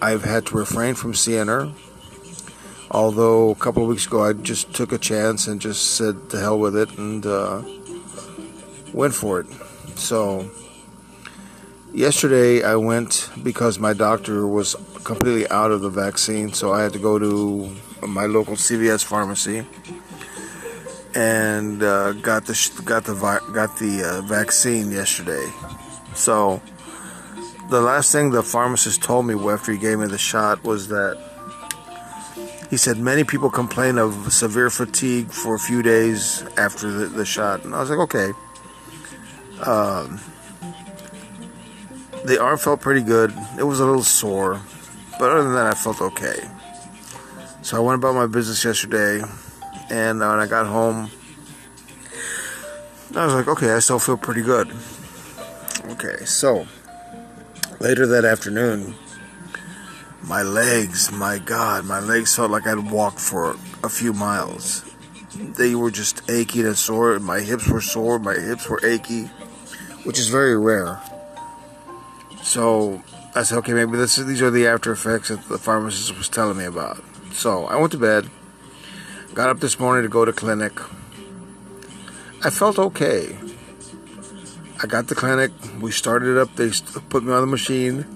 [0.00, 1.72] I've had to refrain from her.
[2.90, 6.38] Although a couple of weeks ago I just took a chance and just said to
[6.38, 7.62] hell with it and uh,
[8.92, 9.46] went for it.
[9.96, 10.50] So
[11.96, 16.92] Yesterday, I went because my doctor was completely out of the vaccine, so I had
[16.92, 17.74] to go to
[18.06, 19.64] my local CVS pharmacy
[21.14, 25.50] and uh, got the got the got the uh, vaccine yesterday.
[26.14, 26.60] So
[27.70, 31.18] the last thing the pharmacist told me after he gave me the shot was that
[32.70, 37.24] he said many people complain of severe fatigue for a few days after the, the
[37.24, 38.32] shot, and I was like, okay.
[39.64, 40.20] Um,
[42.24, 43.32] the arm felt pretty good.
[43.58, 44.60] It was a little sore,
[45.18, 46.48] but other than that, I felt okay.
[47.62, 49.22] So I went about my business yesterday,
[49.90, 51.10] and when I got home,
[53.14, 54.70] I was like, okay, I still feel pretty good.
[55.90, 56.66] Okay, so
[57.80, 58.94] later that afternoon,
[60.26, 64.84] my legs, my God, my legs felt like I'd walked for a few miles.
[65.36, 67.18] They were just achy and sore.
[67.20, 68.18] My hips were sore.
[68.18, 69.24] My hips were achy,
[70.04, 71.00] which is very rare.
[72.42, 73.02] So
[73.34, 76.58] I said, okay, maybe this these are the after effects that the pharmacist was telling
[76.58, 77.02] me about.
[77.32, 78.28] So I went to bed,
[79.34, 80.72] got up this morning to go to clinic.
[82.42, 83.36] I felt okay.
[84.82, 85.52] I got the clinic.
[85.80, 86.54] We started it up.
[86.56, 86.70] They
[87.08, 88.15] put me on the machine.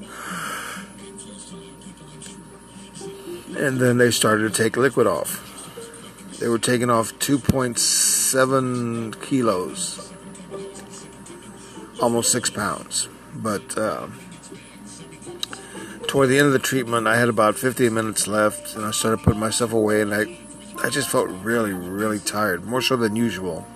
[3.61, 5.47] And then they started to take liquid off.
[6.41, 10.11] They were taking off 2.7 kilos,
[12.01, 13.11] almost six pounds.
[13.35, 14.07] But uh,
[16.07, 19.23] toward the end of the treatment, I had about 15 minutes left, and I started
[19.23, 20.39] putting myself away, and I,
[20.83, 23.67] I just felt really, really tired, more so than usual.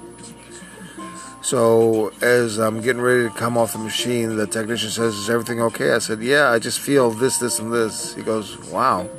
[1.42, 5.60] So as I'm getting ready to come off the machine, the technician says, "Is everything
[5.60, 9.10] okay?" I said, "Yeah, I just feel this, this, and this." He goes, "Wow."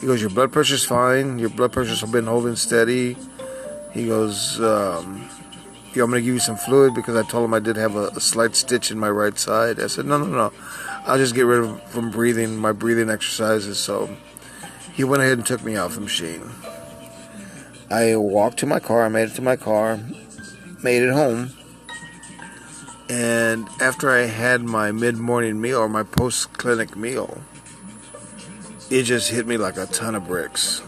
[0.00, 1.38] He goes, "Your blood pressure's fine.
[1.38, 3.16] Your blood pressure's been holding steady."
[3.92, 5.28] He goes, um,
[5.96, 8.08] want me to give you some fluid because I told him I did have a,
[8.08, 9.80] a, slight stitch in my right side.
[9.80, 10.52] I said, no, no, no.
[11.06, 13.78] I'll just get rid of from breathing, my breathing exercises.
[13.78, 14.14] So
[14.94, 16.42] he went ahead and took me off the machine.
[17.90, 19.04] I walked to my car.
[19.04, 19.98] I made it to my car,
[20.82, 21.50] made it home.
[23.08, 27.42] And after I had my mid morning meal or my post clinic meal,
[28.90, 30.82] it just hit me like a ton of bricks.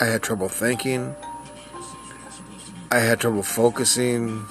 [0.00, 1.14] I had trouble thinking.
[2.90, 4.46] I had trouble focusing,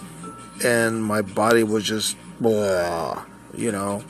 [0.63, 3.23] and my body was just blah,
[3.55, 4.03] you know.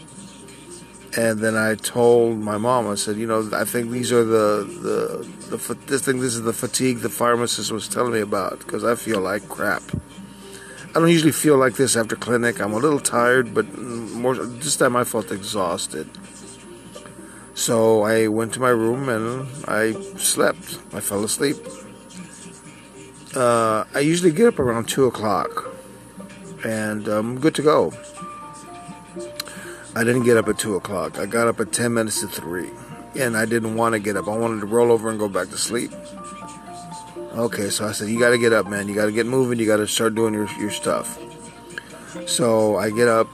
[1.15, 5.27] And then I told my mom, I said, you know, I think these are the
[5.49, 6.19] the the this thing.
[6.19, 9.83] This is the fatigue the pharmacist was telling me about because I feel like crap.
[10.89, 12.59] I don't usually feel like this after clinic.
[12.59, 16.09] I'm a little tired, but more this time I felt exhausted.
[17.58, 20.78] So I went to my room and I slept.
[20.93, 21.58] I fell asleep.
[23.36, 25.76] uh, I usually get up around 2 o'clock
[26.64, 27.93] and I'm good to go.
[29.95, 31.18] I didn't get up at 2 o'clock.
[31.18, 32.70] I got up at 10 minutes to 3.
[33.16, 34.28] And I didn't want to get up.
[34.28, 35.91] I wanted to roll over and go back to sleep.
[37.34, 38.88] Okay, so I said, You got to get up, man.
[38.88, 39.58] You got to get moving.
[39.58, 41.18] You got to start doing your, your stuff.
[42.28, 43.28] So I get up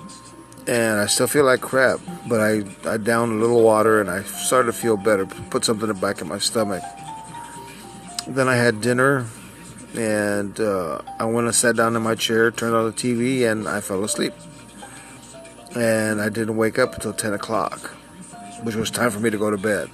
[0.68, 4.24] and I still feel like crap, but I, I downed a little water and I
[4.24, 5.26] started to feel better.
[5.26, 6.84] Put something back in my stomach.
[8.28, 9.26] Then I had dinner
[9.96, 13.68] and uh, I went and sat down in my chair, turned on the TV, and
[13.68, 14.34] I fell asleep.
[15.76, 17.80] And I didn't wake up until 10 o'clock,
[18.64, 19.90] which was time for me to go to bed.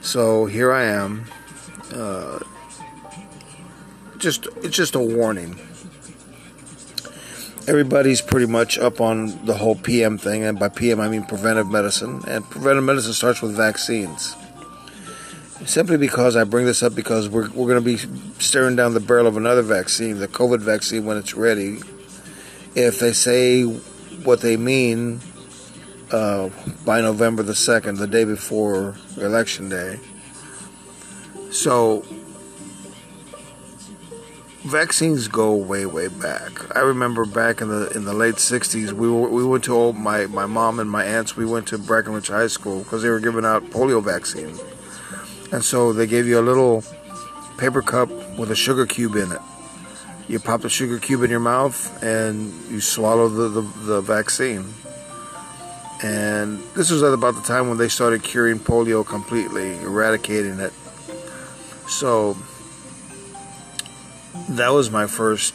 [0.00, 1.26] So here I am.
[1.92, 2.38] Uh,
[4.18, 5.58] just it's just a warning.
[7.68, 11.68] Everybody's pretty much up on the whole PM thing, and by PM I mean preventive
[11.68, 12.22] medicine.
[12.28, 14.36] And preventive medicine starts with vaccines
[15.64, 17.96] simply because I bring this up because we're, we're going to be
[18.38, 21.78] staring down the barrel of another vaccine, the COVID vaccine, when it's ready.
[22.74, 25.20] If they say what they mean
[26.10, 26.50] uh,
[26.84, 29.98] by November the 2nd, the day before Election Day.
[31.50, 32.04] So,
[34.66, 36.76] vaccines go way, way back.
[36.76, 39.96] I remember back in the in the late '60s, we were, we went to old,
[39.96, 41.36] my my mom and my aunts.
[41.36, 44.60] We went to Breckenridge High School because they were giving out polio vaccines.
[45.52, 46.82] And so they gave you a little
[47.56, 49.40] paper cup with a sugar cube in it.
[50.28, 54.66] You pop the sugar cube in your mouth and you swallow the, the, the vaccine.
[56.02, 60.72] And this was at about the time when they started curing polio completely, eradicating it.
[61.88, 62.36] So
[64.50, 65.54] that was my first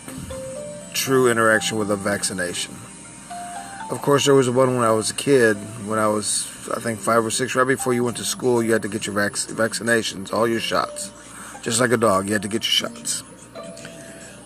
[0.93, 2.75] true interaction with a vaccination.
[3.89, 6.99] Of course, there was one when I was a kid, when I was, I think,
[6.99, 9.33] five or six, right before you went to school, you had to get your vac-
[9.33, 11.11] vaccinations, all your shots.
[11.61, 13.23] Just like a dog, you had to get your shots.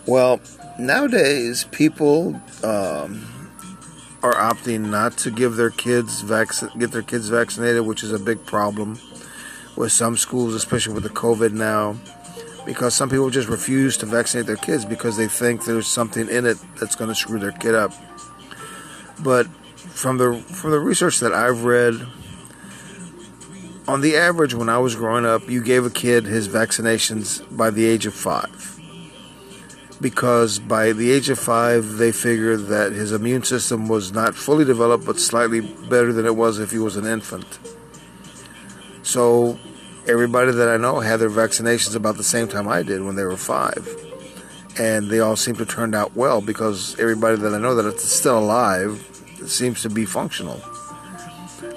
[0.07, 0.39] Well,
[0.79, 3.25] nowadays, people um,
[4.23, 8.19] are opting not to give their kids vac- get their kids vaccinated, which is a
[8.19, 8.99] big problem
[9.75, 11.97] with some schools, especially with the COVID now,
[12.65, 16.45] because some people just refuse to vaccinate their kids because they think there's something in
[16.45, 17.93] it that's going to screw their kid up.
[19.19, 22.05] But from the from the research that I've read,
[23.87, 27.69] on the average, when I was growing up, you gave a kid his vaccinations by
[27.69, 28.71] the age of five.
[30.01, 34.65] Because by the age of five, they figured that his immune system was not fully
[34.65, 37.59] developed, but slightly better than it was if he was an infant.
[39.03, 39.57] So,
[40.07, 43.23] everybody that I know had their vaccinations about the same time I did when they
[43.23, 43.87] were five
[44.77, 48.01] and they all seem to turn out well because everybody that I know that is
[48.01, 49.01] still alive
[49.45, 50.61] seems to be functional.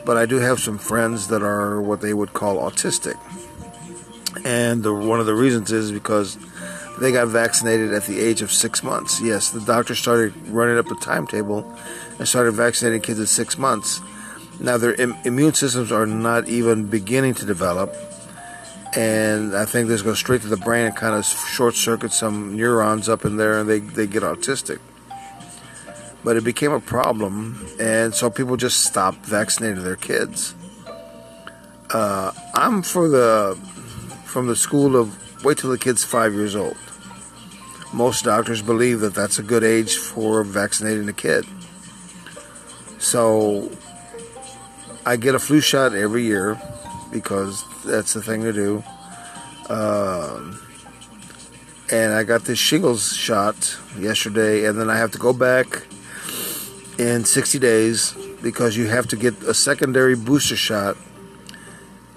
[0.04, 3.18] But I do have some friends that are what they would call autistic,
[4.44, 6.38] and the, one of the reasons is because
[6.98, 9.20] they got vaccinated at the age of six months.
[9.20, 11.70] Yes, the doctor started running up a timetable
[12.18, 14.00] and started vaccinating kids at six months.
[14.60, 17.94] Now their Im- immune systems are not even beginning to develop
[18.94, 22.56] and I think this goes straight to the brain and kind of short circuits some
[22.56, 24.78] neurons up in there, and they, they get autistic.
[26.24, 30.54] But it became a problem, and so people just stopped vaccinating their kids.
[31.90, 33.58] Uh, I'm for the
[34.24, 36.76] from the school of wait till the kid's five years old.
[37.94, 41.46] Most doctors believe that that's a good age for vaccinating a kid.
[42.98, 43.70] So
[45.06, 46.60] I get a flu shot every year
[47.10, 48.84] because that's the thing to do.
[49.68, 50.60] Um,
[51.90, 55.86] and I got this shingles shot yesterday, and then I have to go back
[56.98, 58.12] in 60 days
[58.42, 60.96] because you have to get a secondary booster shot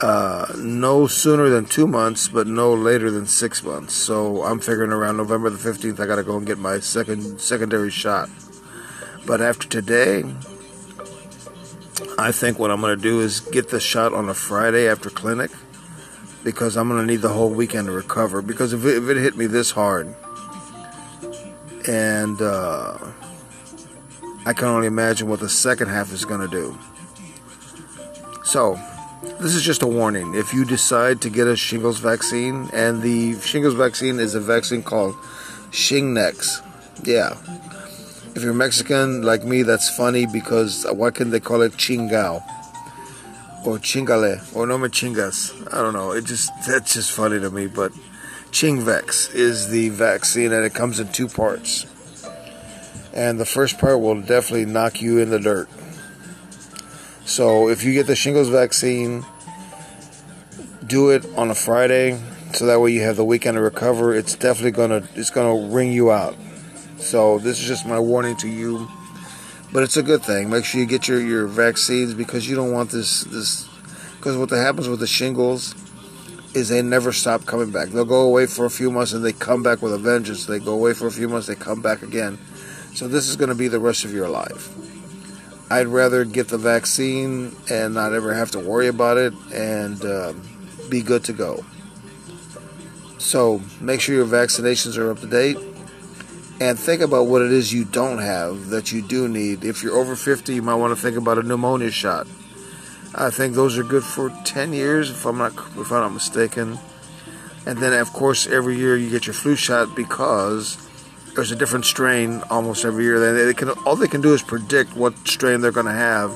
[0.01, 3.93] uh, no sooner than two months, but no later than six months.
[3.93, 7.39] So I'm figuring around November the 15th, I got to go and get my second
[7.39, 8.28] secondary shot.
[9.28, 10.24] But after today,
[12.18, 15.10] I think what I'm going to do is get the shot on a Friday after
[15.10, 15.52] clinic
[16.43, 18.41] because I'm going to need the whole weekend to recover.
[18.41, 20.14] Because if it, if it hit me this hard,
[21.88, 22.97] and uh,
[24.45, 26.78] I can only imagine what the second half is going to do.
[28.43, 28.80] So,
[29.39, 30.34] this is just a warning.
[30.36, 34.84] If you decide to get a shingles vaccine, and the shingles vaccine is a vaccine
[34.84, 35.16] called
[35.72, 36.62] Shingrix,
[37.06, 37.38] yeah,
[38.36, 42.43] if you're Mexican like me, that's funny because uh, why can they call it chingao
[43.65, 45.67] or chingale or no me chingas?
[45.73, 46.11] I don't know.
[46.11, 47.67] It just that's just funny to me.
[47.67, 47.91] But
[48.51, 51.86] Chingvex is the vaccine, and it comes in two parts.
[53.13, 55.69] And the first part will definitely knock you in the dirt.
[57.25, 59.25] So if you get the shingles vaccine,
[60.86, 62.21] do it on a Friday
[62.53, 64.13] so that way you have the weekend to recover.
[64.13, 66.36] It's definitely gonna it's gonna ring you out.
[67.02, 68.88] So this is just my warning to you.
[69.74, 70.49] But it's a good thing.
[70.49, 73.68] Make sure you get your, your vaccines because you don't want this this
[74.18, 75.74] because what happens with the shingles
[76.54, 77.89] is they never stop coming back.
[77.89, 80.45] They'll go away for a few months and they come back with a vengeance.
[80.45, 82.38] They go away for a few months, they come back again.
[82.93, 84.70] So this is going to be the rest of your life.
[85.72, 90.41] I'd rather get the vaccine and not ever have to worry about it and um,
[90.89, 91.64] be good to go.
[93.18, 95.58] So make sure your vaccinations are up to date
[96.62, 99.64] and think about what it is you don't have that you do need.
[99.64, 102.28] If you're over 50, you might want to think about a pneumonia shot.
[103.16, 106.78] I think those are good for 10 years, if I'm not if I'm not mistaken.
[107.66, 110.78] And then, of course, every year you get your flu shot because
[111.34, 113.20] there's a different strain almost every year.
[113.20, 116.32] They, they can all they can do is predict what strain they're going to have,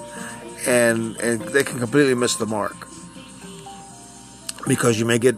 [0.65, 2.87] and and they can completely miss the mark
[4.67, 5.35] because you may get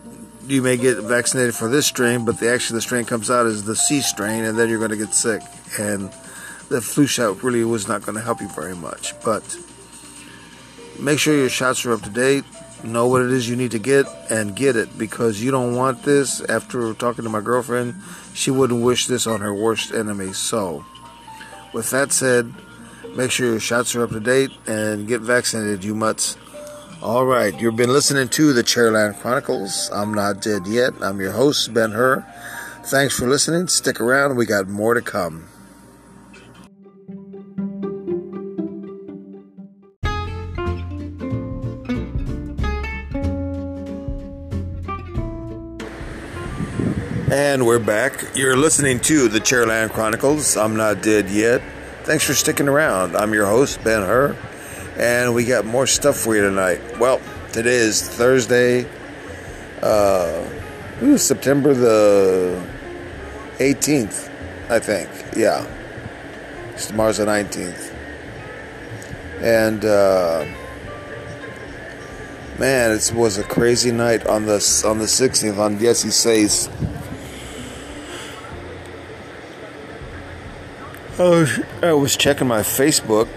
[0.47, 3.63] you may get vaccinated for this strain, but the actually the strain comes out as
[3.63, 5.41] the C strain, and then you're going to get sick.
[5.79, 6.09] And
[6.69, 9.43] the flu shot really was not going to help you very much, but
[10.99, 12.43] Make sure your shots are up to date.
[12.83, 16.03] Know what it is you need to get and get it because you don't want
[16.03, 16.41] this.
[16.41, 17.95] After talking to my girlfriend,
[18.33, 20.33] she wouldn't wish this on her worst enemy.
[20.33, 20.85] So,
[21.71, 22.51] with that said,
[23.15, 26.35] make sure your shots are up to date and get vaccinated, you mutts.
[26.99, 29.91] All right, you've been listening to the Chairland Chronicles.
[29.93, 30.93] I'm not dead yet.
[30.99, 32.25] I'm your host, Ben Hur.
[32.85, 33.67] Thanks for listening.
[33.67, 35.47] Stick around, we got more to come.
[47.31, 48.35] And we're back.
[48.35, 50.57] You're listening to the Chairland Chronicles.
[50.57, 51.61] I'm not dead yet.
[52.05, 53.15] Thanks for sticking around.
[53.15, 54.35] I'm your host, Ben Hur,
[54.97, 56.81] and we got more stuff for you tonight.
[56.99, 57.21] Well,
[57.51, 58.87] today is Thursday,
[59.81, 60.47] uh,
[61.17, 62.61] September the
[63.59, 64.31] 18th,
[64.69, 65.09] I think.
[65.35, 65.65] Yeah.
[66.73, 67.93] It's tomorrow's the 19th.
[69.41, 70.45] And, uh,
[72.57, 76.69] man, it was a crazy night on the on the 16th on Diez y Seis
[81.19, 83.27] I was, I was checking my Facebook,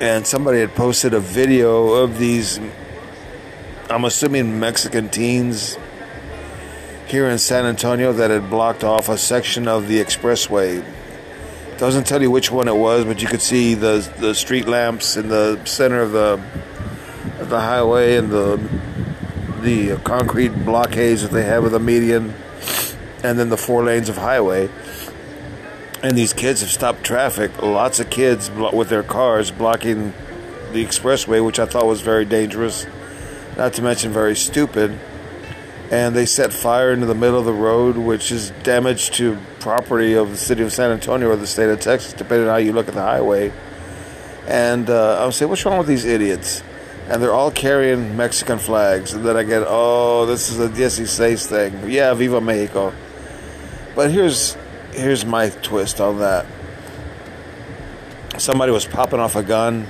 [0.00, 2.58] and somebody had posted a video of these.
[3.88, 5.78] I'm assuming Mexican teens
[7.06, 10.84] here in San Antonio that had blocked off a section of the expressway.
[11.78, 15.16] Doesn't tell you which one it was, but you could see the the street lamps
[15.16, 16.40] in the center of the
[17.40, 18.60] of the highway and the
[19.60, 22.34] the concrete blockades that they have with the median,
[23.22, 24.68] and then the four lanes of highway
[26.04, 27.62] and these kids have stopped traffic.
[27.62, 30.12] Lots of kids with their cars blocking
[30.72, 32.86] the expressway, which I thought was very dangerous,
[33.56, 34.98] not to mention very stupid.
[35.90, 40.12] And they set fire into the middle of the road, which is damage to property
[40.12, 42.74] of the city of San Antonio or the state of Texas, depending on how you
[42.74, 43.50] look at the highway.
[44.46, 46.62] And uh, I was saying, what's wrong with these idiots?
[47.08, 49.14] And they're all carrying Mexican flags.
[49.14, 51.90] And then I get, oh, this is a Diez y Seis thing.
[51.90, 52.92] Yeah, Viva Mexico.
[53.94, 54.54] But here's
[54.94, 56.46] here's my twist on that.
[58.38, 59.86] Somebody was popping off a gun,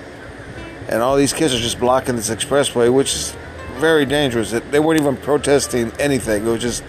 [0.89, 3.37] and all these kids are just blocking this expressway, which is
[3.77, 4.51] very dangerous.
[4.51, 6.47] They weren't even protesting anything.
[6.47, 6.85] It was just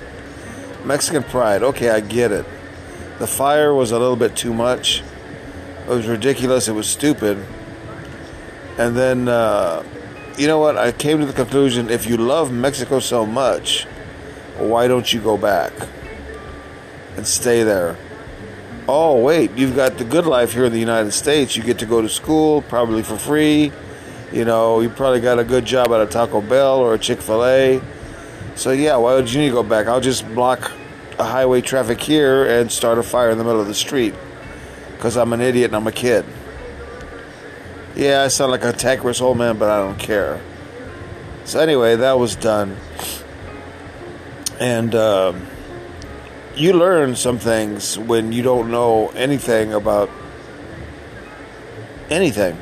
[0.84, 1.64] Mexican pride.
[1.64, 2.46] Okay, I get it.
[3.20, 5.02] The fire was a little bit too much.
[5.84, 6.68] It was ridiculous.
[6.68, 7.44] It was stupid.
[8.78, 9.84] And then, uh,
[10.38, 10.78] you know what?
[10.78, 13.86] I came to the conclusion if you love Mexico so much,
[14.58, 15.72] why don't you go back
[17.16, 17.98] and stay there?
[18.88, 21.56] Oh, wait, you've got the good life here in the United States.
[21.56, 23.72] You get to go to school probably for free.
[24.32, 27.22] You know, you probably got a good job at a Taco Bell or a Chick
[27.22, 27.82] fil A.
[28.56, 29.88] So, yeah, why would you need to go back?
[29.88, 30.72] I'll just block
[31.18, 34.14] a highway traffic here and start a fire in the middle of the street
[34.92, 36.26] because I'm an idiot and I'm a kid.
[37.96, 40.42] Yeah, I sound like a tactless old man, but I don't care.
[41.46, 42.76] So, anyway, that was done.
[44.60, 45.48] And, um,
[46.58, 50.10] you learn some things when you don't know anything about
[52.10, 52.58] anything.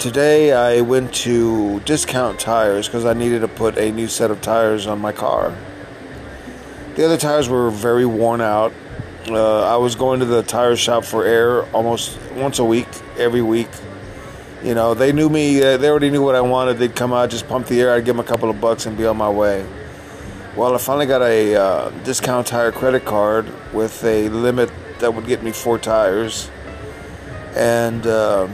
[0.00, 4.40] Today I went to Discount Tires because I needed to put a new set of
[4.42, 5.56] tires on my car.
[6.96, 8.72] The other tires were very worn out.
[9.28, 12.88] Uh, I was going to the tire shop for air almost once a week,
[13.18, 13.68] every week.
[14.64, 16.78] You know, they knew me, uh, they already knew what I wanted.
[16.78, 18.96] They'd come out, just pump the air, I'd give them a couple of bucks and
[18.96, 19.64] be on my way.
[20.58, 25.24] Well, I finally got a uh, discount tire credit card with a limit that would
[25.28, 26.50] get me four tires,
[27.54, 28.48] and uh,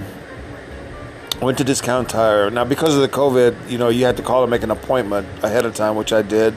[1.40, 2.50] went to discount tire.
[2.50, 5.26] Now, because of the COVID, you know, you had to call and make an appointment
[5.42, 6.52] ahead of time, which I did.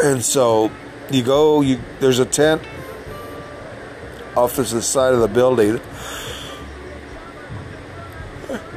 [0.00, 0.70] And so
[1.10, 2.62] you go, you there's a tent
[4.36, 5.80] off to the side of the building.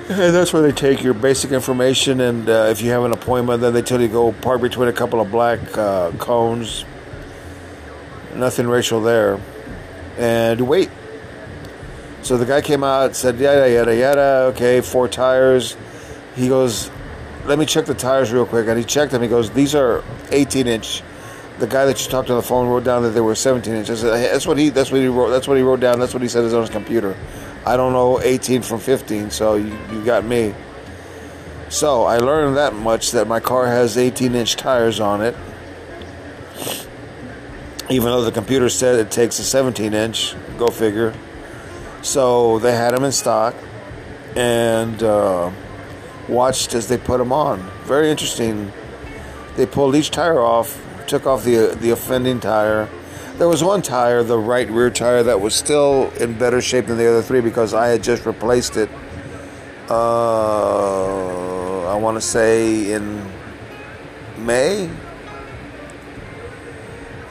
[0.10, 3.62] And that's where they take your basic information, and uh, if you have an appointment,
[3.62, 6.84] then they tell you go park between a couple of black uh, cones.
[8.34, 9.39] Nothing racial there,
[10.18, 10.89] and wait.
[12.24, 14.22] So the guy came out, said yada yada yada.
[14.55, 15.78] Okay, four tires.
[16.36, 16.89] He goes,
[17.45, 19.22] let me check the tires real quick, and he checked them.
[19.22, 21.03] He goes, these are 18 inch
[21.60, 24.01] the guy that you talked on the phone wrote down that they were 17 inches.
[24.01, 24.70] That's what he.
[24.70, 25.30] That's what he wrote.
[25.30, 25.99] That's what he wrote down.
[25.99, 27.16] That's what he said is on his computer.
[27.66, 30.53] I don't know 18 from 15, so you, you got me.
[31.70, 35.36] So I learned that much that my car has 18 inch tires on it,
[37.89, 40.36] even though the computer said it takes a 17 inch.
[40.57, 41.14] Go figure.
[42.01, 43.55] So they had them in stock,
[44.36, 45.51] and uh,
[46.28, 47.60] watched as they put them on.
[47.84, 48.72] Very interesting.
[49.55, 52.88] They pulled each tire off took off the the offending tire.
[53.40, 56.98] There was one tire, the right rear tire, that was still in better shape than
[56.98, 58.90] the other three because I had just replaced it.
[59.90, 63.26] Uh, I want to say in
[64.40, 64.90] May,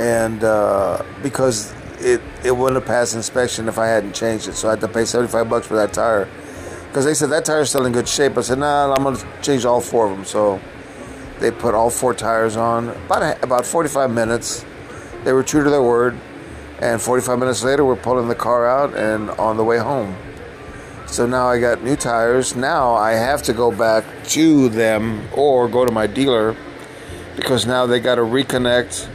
[0.00, 4.68] and uh, because it it wouldn't have passed inspection if I hadn't changed it, so
[4.68, 6.26] I had to pay seventy five bucks for that tire.
[6.86, 8.38] Because they said that tire's still in good shape.
[8.38, 10.24] I said, nah, I'm gonna change all four of them.
[10.24, 10.59] So
[11.38, 12.88] they put all four tires on.
[12.88, 14.64] About about 45 minutes.
[15.28, 16.18] They were true to their word.
[16.80, 20.16] And 45 minutes later, we're pulling the car out and on the way home.
[21.04, 22.56] So now I got new tires.
[22.56, 26.56] Now I have to go back to them or go to my dealer
[27.36, 29.06] because now they got to reconnect.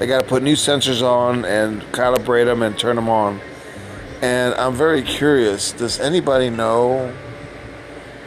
[0.00, 3.40] They got to put new sensors on and calibrate them and turn them on.
[4.22, 7.14] And I'm very curious does anybody know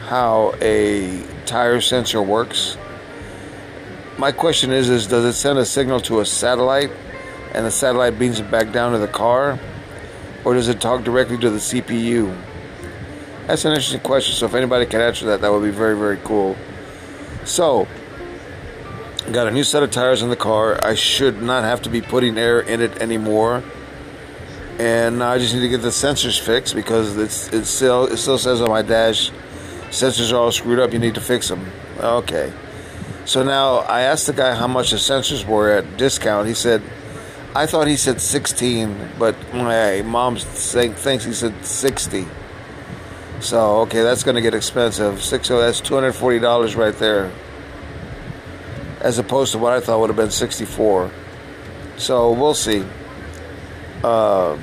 [0.06, 2.78] how a tire sensor works?
[4.18, 6.90] my question is is does it send a signal to a satellite
[7.54, 9.58] and the satellite beams it back down to the car
[10.44, 12.36] or does it talk directly to the cpu
[13.48, 16.18] that's an interesting question so if anybody can answer that that would be very very
[16.18, 16.54] cool.
[17.46, 17.88] So
[19.32, 20.78] got a new set of tires in the car.
[20.84, 23.62] I should not have to be putting air in it anymore.
[24.78, 28.18] And now i just need to get the sensors fixed because it's it still it
[28.18, 29.30] still says on my dash
[29.88, 31.72] sensors are all screwed up you need to fix them.
[32.00, 32.52] Okay.
[33.24, 36.48] So now I asked the guy how much the sensors were at discount.
[36.48, 36.82] He said,
[37.54, 42.26] I thought he said 16, but my mom thinks he said 60.
[43.40, 45.22] So, okay, that's going to get expensive.
[45.22, 47.32] Six, oh, that's $240 right there.
[49.00, 51.10] As opposed to what I thought would have been 64.
[51.96, 52.84] So, we'll see.
[54.02, 54.58] Uh,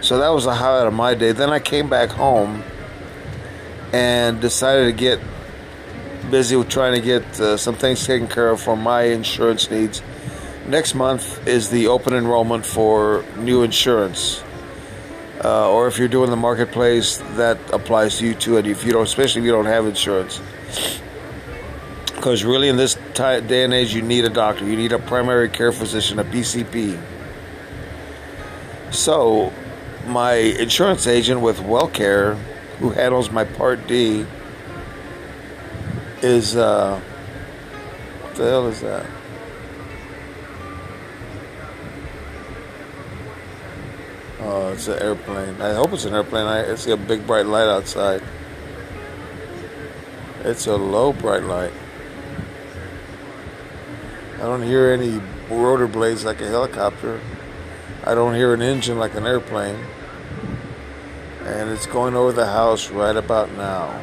[0.00, 1.32] so that was the highlight of my day.
[1.32, 2.62] Then I came back home
[3.92, 5.20] and decided to get
[6.30, 10.02] busy with trying to get uh, some things taken care of for my insurance needs.
[10.68, 14.44] Next month is the open enrollment for new insurance.
[15.42, 18.58] Uh, or if you're doing the marketplace, that applies to you too.
[18.58, 20.42] And if you don't, especially if you don't have insurance,
[22.14, 24.66] because really in this day and age, you need a doctor.
[24.66, 27.00] You need a primary care physician, a PCP.
[28.90, 29.54] So,
[30.06, 32.36] my insurance agent with WellCare,
[32.78, 34.26] who handles my Part D,
[36.20, 37.00] is uh,
[38.20, 39.06] what the hell is that?
[44.50, 45.60] Oh, it's an airplane.
[45.60, 46.46] I hope it's an airplane.
[46.46, 48.22] I see a big bright light outside.
[50.42, 51.74] It's a low bright light.
[54.36, 55.20] I don't hear any
[55.50, 57.20] rotor blades like a helicopter.
[58.04, 59.84] I don't hear an engine like an airplane.
[61.44, 64.02] And it's going over the house right about now.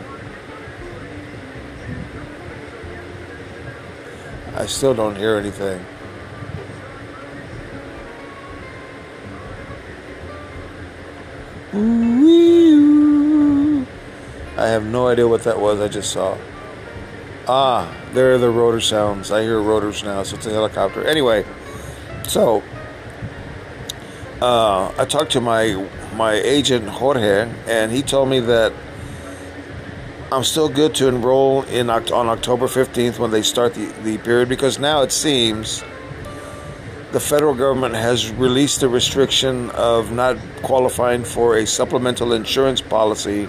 [4.54, 5.84] I still don't hear anything.
[14.58, 16.38] I have no idea what that was I just saw.
[17.48, 19.32] Ah, there are the rotor sounds.
[19.32, 21.06] I hear rotors now, so it's a helicopter.
[21.06, 21.46] Anyway,
[22.24, 22.64] so
[24.42, 28.72] uh, I talked to my my agent Jorge, and he told me that
[30.32, 34.50] I'm still good to enroll in on October 15th when they start the, the period
[34.50, 35.84] because now it seems
[37.16, 43.48] the federal government has released the restriction of not qualifying for a supplemental insurance policy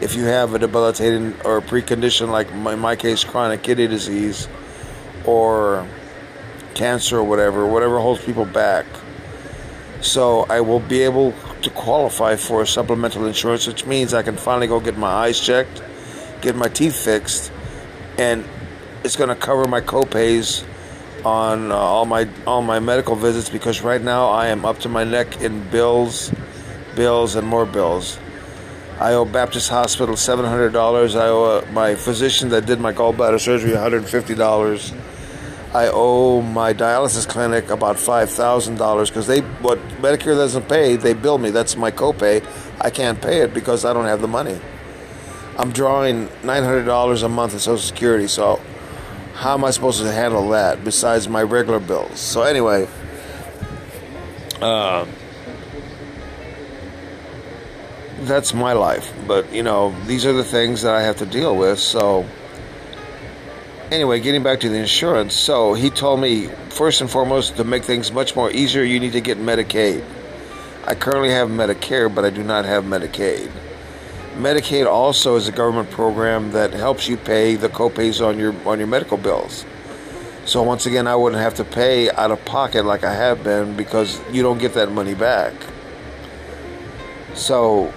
[0.00, 4.46] if you have a debilitating or precondition like in my case chronic kidney disease
[5.24, 5.84] or
[6.74, 8.86] cancer or whatever whatever holds people back.
[10.00, 14.36] So I will be able to qualify for a supplemental insurance which means I can
[14.36, 15.82] finally go get my eyes checked
[16.42, 17.50] get my teeth fixed,
[18.18, 18.44] and
[19.02, 20.64] it's going to cover my copays
[21.24, 24.88] on uh, all my all my medical visits because right now I am up to
[24.88, 26.32] my neck in bills,
[26.94, 28.18] bills and more bills.
[29.00, 31.16] I owe Baptist Hospital seven hundred dollars.
[31.16, 34.92] I owe uh, my physician that did my gallbladder surgery one hundred and fifty dollars.
[35.72, 40.96] I owe my dialysis clinic about five thousand dollars because they what Medicare doesn't pay,
[40.96, 41.50] they bill me.
[41.50, 42.46] That's my copay.
[42.80, 44.60] I can't pay it because I don't have the money.
[45.58, 48.60] I'm drawing nine hundred dollars a month in Social Security, so
[49.34, 52.20] how am I supposed to handle that besides my regular bills?
[52.20, 52.88] So anyway,
[54.60, 55.06] uh,
[58.20, 59.12] that's my life.
[59.26, 61.78] But you know, these are the things that I have to deal with.
[61.78, 62.26] So
[63.90, 65.34] anyway, getting back to the insurance.
[65.34, 69.12] So he told me first and foremost to make things much more easier, you need
[69.12, 70.04] to get Medicaid.
[70.86, 73.50] I currently have Medicare, but I do not have Medicaid.
[74.36, 78.78] Medicaid also is a government program that helps you pay the copays on your on
[78.78, 79.64] your medical bills.
[80.44, 83.76] So once again, I wouldn't have to pay out of pocket like I have been
[83.76, 85.54] because you don't get that money back.
[87.34, 87.92] So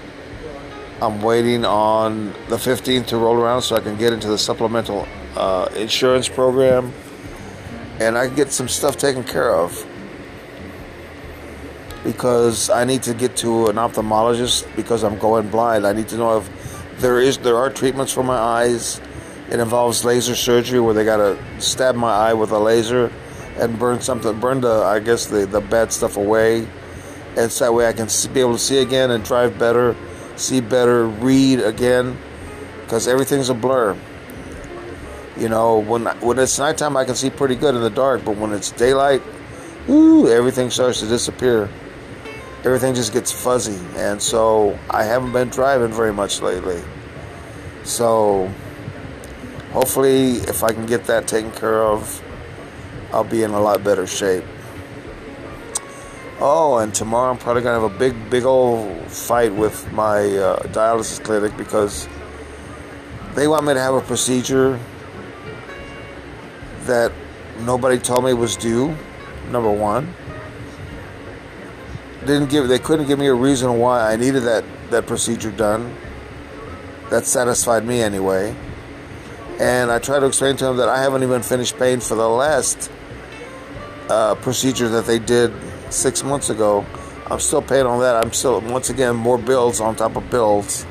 [1.02, 5.08] I'm waiting on the 15th to roll around so I can get into the supplemental
[5.34, 6.92] uh, insurance program
[7.98, 9.84] and I can get some stuff taken care of
[12.04, 15.86] because I need to get to an ophthalmologist because I'm going blind.
[15.86, 19.00] I need to know if there is there are treatments for my eyes.
[19.50, 23.10] It involves laser surgery where they gotta stab my eye with a laser
[23.58, 26.68] and burn something, burn the I guess the the bad stuff away,
[27.36, 29.96] and so that way I can be able to see again and drive better
[30.36, 32.18] see better, read again,
[32.82, 33.96] because everything's a blur.
[35.36, 38.36] You know, when when it's nighttime, I can see pretty good in the dark, but
[38.36, 39.22] when it's daylight,
[39.88, 41.68] ooh, everything starts to disappear.
[42.64, 46.82] Everything just gets fuzzy, and so I haven't been driving very much lately.
[47.82, 48.50] So,
[49.72, 52.22] hopefully, if I can get that taken care of,
[53.12, 54.44] I'll be in a lot better shape.
[56.40, 60.62] Oh, and tomorrow I'm probably gonna have a big, big old fight with my uh,
[60.72, 62.08] dialysis clinic because
[63.34, 64.80] they want me to have a procedure
[66.86, 67.12] that
[67.60, 68.96] nobody told me was due.
[69.50, 70.14] Number one,
[72.26, 75.96] didn't give they couldn't give me a reason why I needed that that procedure done.
[77.10, 78.56] That satisfied me anyway.
[79.60, 82.28] And I tried to explain to them that I haven't even finished paying for the
[82.28, 82.90] last
[84.08, 85.52] uh, procedure that they did
[85.90, 86.84] six months ago.
[87.26, 88.16] I'm still paying on that.
[88.16, 90.84] I'm still, once again, more bills on top of bills.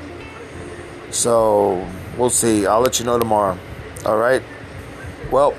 [1.10, 2.66] So we'll see.
[2.66, 3.58] I'll let you know tomorrow.
[4.06, 4.42] All right.
[5.30, 5.52] Well,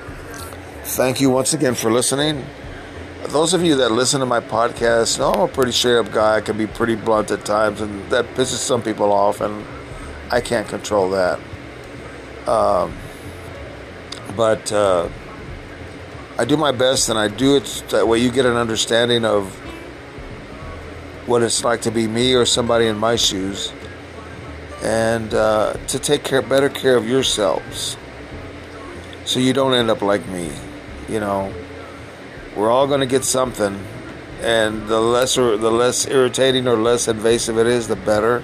[0.84, 2.44] thank you once again for listening.
[3.34, 6.36] Those of you that listen to my podcast know I'm a pretty straight up guy.
[6.36, 9.66] I can be pretty blunt at times, and that pisses some people off, and
[10.30, 11.40] I can't control that.
[12.46, 12.96] Um,
[14.36, 15.08] but uh,
[16.38, 19.52] I do my best and I do it that way you get an understanding of
[21.26, 23.72] what it's like to be me or somebody in my shoes
[24.84, 27.96] and uh, to take care better care of yourselves
[29.24, 30.52] so you don't end up like me
[31.08, 31.52] you know
[32.56, 33.84] we're all going to get something
[34.40, 38.42] and the lesser the less irritating or less invasive it is the better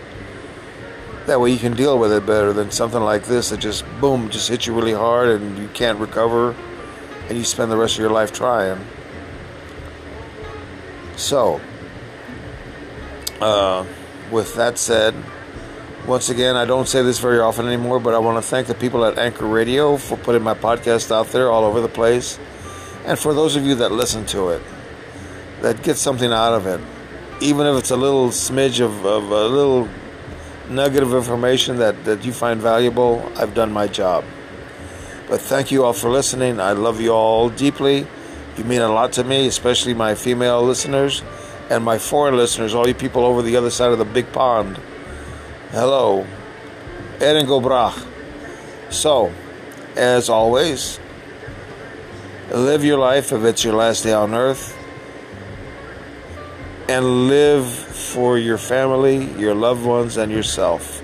[1.26, 4.30] that way you can deal with it better than something like this that just boom
[4.30, 6.54] just hits you really hard and you can't recover
[7.30, 8.84] and you spend the rest of your life trying.
[11.16, 11.60] So,
[13.40, 13.86] uh,
[14.32, 15.14] with that said,
[16.08, 18.74] once again, I don't say this very often anymore, but I want to thank the
[18.74, 22.40] people at Anchor Radio for putting my podcast out there all over the place.
[23.04, 24.62] And for those of you that listen to it,
[25.62, 26.80] that get something out of it,
[27.42, 29.88] even if it's a little smidge of, of a little
[30.68, 34.24] nugget of information that, that you find valuable, I've done my job.
[35.28, 36.60] But thank you all for listening.
[36.60, 38.06] I love you all deeply.
[38.56, 41.22] You mean a lot to me, especially my female listeners
[41.70, 44.76] and my foreign listeners, all you people over the other side of the big pond.
[45.70, 46.26] Hello.
[47.20, 48.06] Erin go bragh.
[48.90, 49.32] So,
[49.94, 50.98] as always,
[52.58, 54.76] live your life if it's your last day on earth
[56.88, 61.02] and live for your family, your loved ones, and yourself.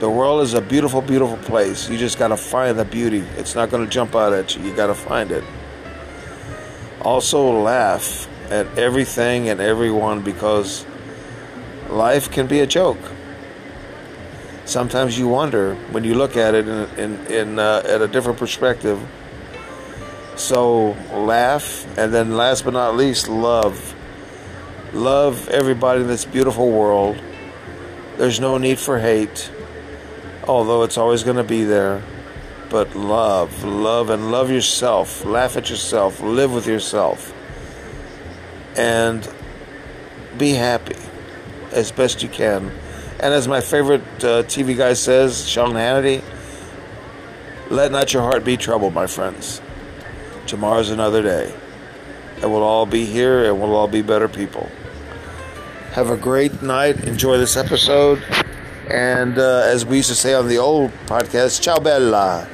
[0.00, 1.88] The world is a beautiful, beautiful place.
[1.88, 3.20] You just got to find the beauty.
[3.36, 4.64] It's not going to jump out at you.
[4.64, 5.44] You got to find it.
[7.02, 10.84] Also, laugh at everything and everyone because
[11.88, 12.98] life can be a joke.
[14.64, 18.38] Sometimes you wonder when you look at it in, in, in uh, at a different
[18.38, 19.00] perspective.
[20.38, 23.96] So laugh, and then last but not least, love.
[24.92, 27.20] Love everybody in this beautiful world.
[28.16, 29.50] There's no need for hate,
[30.46, 32.04] although it's always going to be there.
[32.70, 35.24] But love, love, and love yourself.
[35.24, 36.20] Laugh at yourself.
[36.20, 37.34] Live with yourself.
[38.76, 39.28] And
[40.38, 40.96] be happy
[41.72, 42.70] as best you can.
[43.18, 46.22] And as my favorite uh, TV guy says, Sean Hannity,
[47.70, 49.60] let not your heart be troubled, my friends.
[50.48, 51.54] Tomorrow's another day
[52.42, 54.68] and we'll all be here and we'll all be better people.
[55.92, 57.04] Have a great night.
[57.04, 58.22] Enjoy this episode.
[58.88, 62.48] And uh, as we used to say on the old podcast, ciao bella.